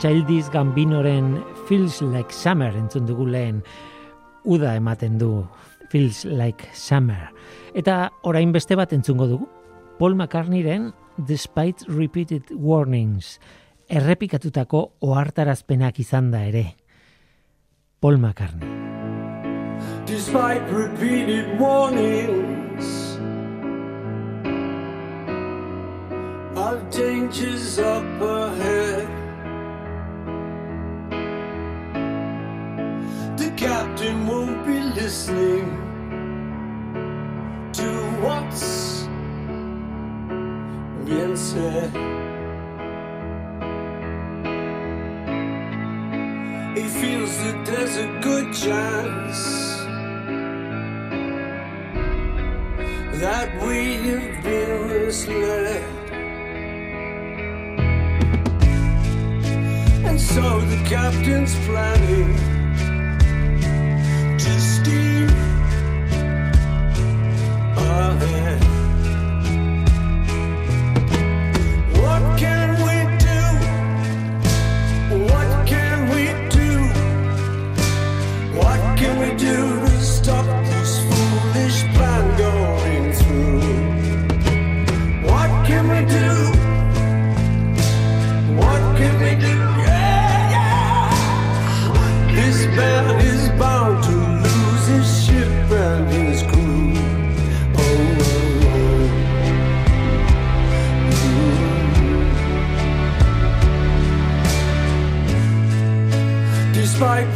Childish 0.00 0.48
Gambinoren 0.54 1.34
Feels 1.68 2.00
Like 2.00 2.32
Summer 2.32 2.72
entzun 2.72 3.04
dugu 3.04 3.26
lehen 3.28 3.60
uda 4.44 4.72
ematen 4.78 5.18
du 5.20 5.44
Feels 5.92 6.24
Like 6.24 6.70
Summer. 6.72 7.28
Eta 7.74 8.08
orain 8.22 8.56
beste 8.56 8.78
bat 8.80 8.94
entzungo 8.96 9.28
dugu. 9.28 9.50
Paul 9.98 10.16
McCartneyren 10.16 10.94
Despite 11.18 11.84
Repeated 11.92 12.54
Warnings 12.56 13.36
errepikatutako 13.92 14.86
ohartarazpenak 15.04 16.00
izan 16.00 16.32
da 16.32 16.46
ere. 16.48 16.70
Paul 18.00 18.16
McCartney. 18.16 18.83
Despite 20.06 20.62
repeated 20.70 21.58
warnings 21.58 23.16
of 26.56 26.90
dangers 26.90 27.78
up 27.78 28.04
ahead. 28.20 29.08
The 33.38 33.50
captain 33.56 34.26
won't 34.26 34.66
be 34.66 34.78
listening 34.80 35.66
to 37.72 37.88
what's 38.22 39.04
being 41.06 41.36
said. 41.36 41.90
He 46.76 46.88
feels 46.88 47.38
that 47.38 47.64
there's 47.64 47.96
a 47.96 48.20
good 48.20 48.52
chance 48.52 49.73
that 53.24 53.50
we 53.66 53.78
have 54.08 54.44
been 54.44 55.06
misled. 55.06 55.82
And 60.08 60.20
so 60.20 60.60
the 60.72 60.80
captain's 60.84 61.54
planning 61.64 62.30
to 64.42 64.52
steam 64.72 65.28
ahead. 67.78 68.43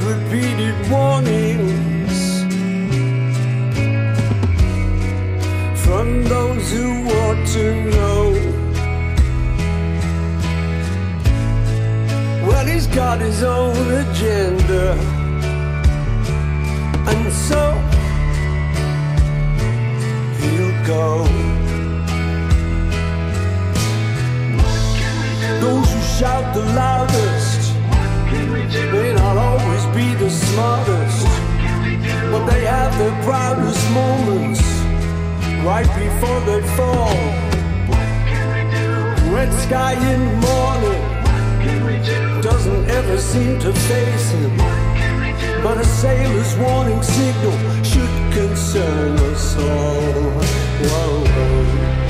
Repeated 0.08 0.74
warnings 0.90 2.16
from 5.84 6.24
those 6.24 6.64
who 6.72 6.88
want 7.12 7.40
to 7.56 7.66
know. 7.94 8.22
Well, 12.48 12.66
he's 12.66 12.86
got 12.86 13.20
his 13.20 13.42
own 13.42 13.76
agenda, 14.02 14.92
and 17.12 17.24
so 17.46 17.62
he'll 20.40 20.76
go. 20.86 21.08
Those 25.60 25.88
who 25.92 26.00
shout 26.18 26.54
the 26.54 26.64
loudest 26.82 27.27
be 29.98 30.14
the 30.14 30.30
smartest, 30.30 31.26
but 32.30 32.46
they 32.46 32.64
have 32.64 32.96
their 33.00 33.16
proudest 33.24 33.84
moments 33.90 34.62
right 35.66 35.90
before 36.04 36.40
they 36.48 36.60
fall. 36.78 37.18
Red 39.34 39.52
sky 39.66 39.94
in 40.12 40.22
morning 40.46 41.02
doesn't 42.40 42.84
ever 42.98 43.18
seem 43.18 43.58
to 43.58 43.72
face 43.72 44.30
him. 44.30 44.56
But 45.64 45.78
a 45.78 45.84
sailor's 45.84 46.54
warning 46.58 47.02
signal 47.02 47.58
should 47.82 48.14
concern 48.38 49.18
us 49.30 49.56
all. 49.56 50.12
Whoa, 50.90 51.24
whoa. 51.34 52.07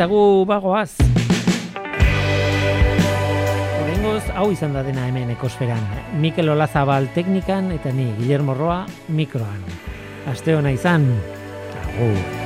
eta 0.00 0.06
gu 0.08 0.46
bagoaz. 0.48 0.94
Horengoz, 3.82 4.22
hau 4.32 4.46
izan 4.48 4.72
da 4.72 4.80
dena 4.86 5.04
hemen 5.10 5.34
ekosferan. 5.36 5.84
Mikel 6.24 6.48
Olazabal 6.54 7.10
teknikan 7.12 7.68
eta 7.76 7.92
ni 7.92 8.08
Guillermo 8.16 8.56
Roa 8.56 8.86
mikroan. 9.12 9.60
Aste 10.32 10.56
hona 10.56 10.72
izan. 10.72 11.10
Agur. 11.84 12.39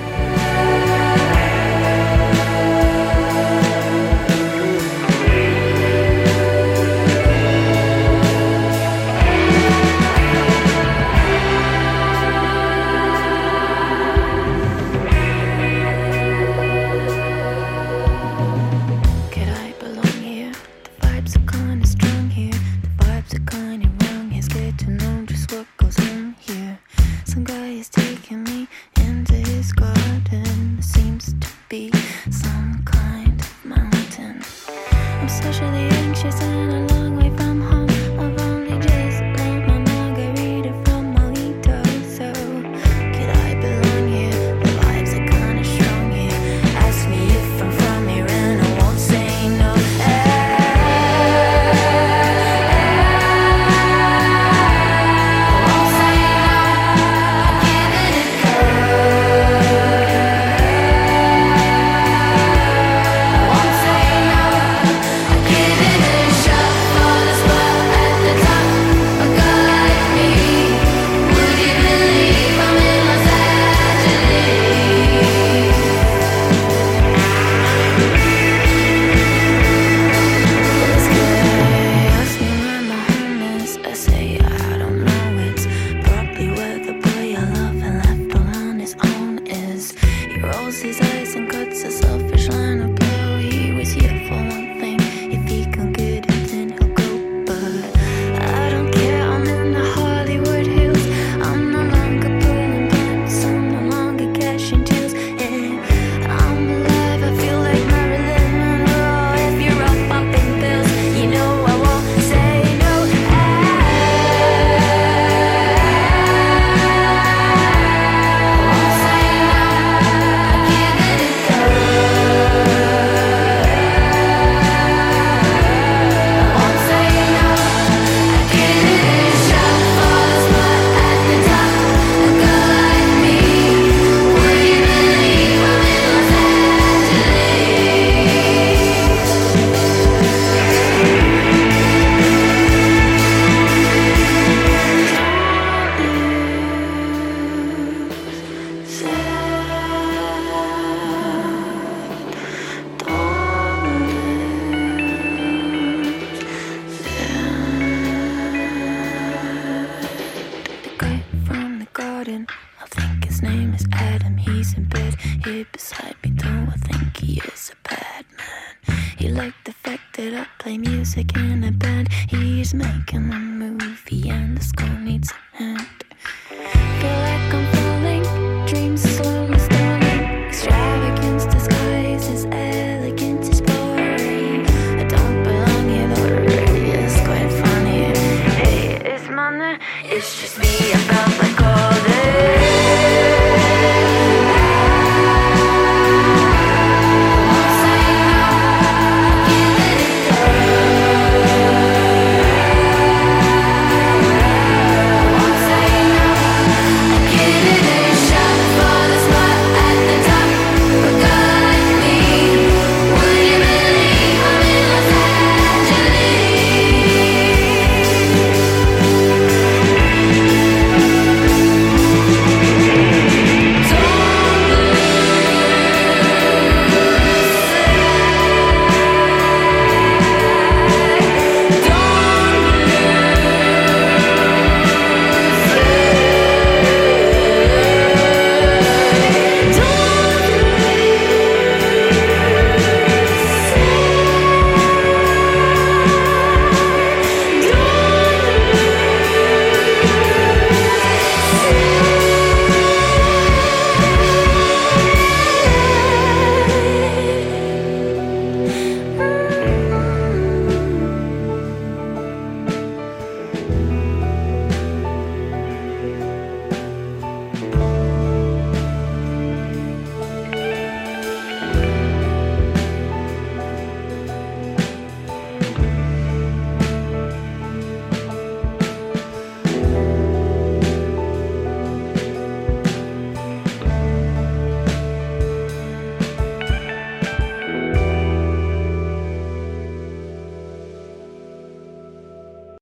It's 190.17 190.41
just 190.41 190.59
me. 190.61 191.24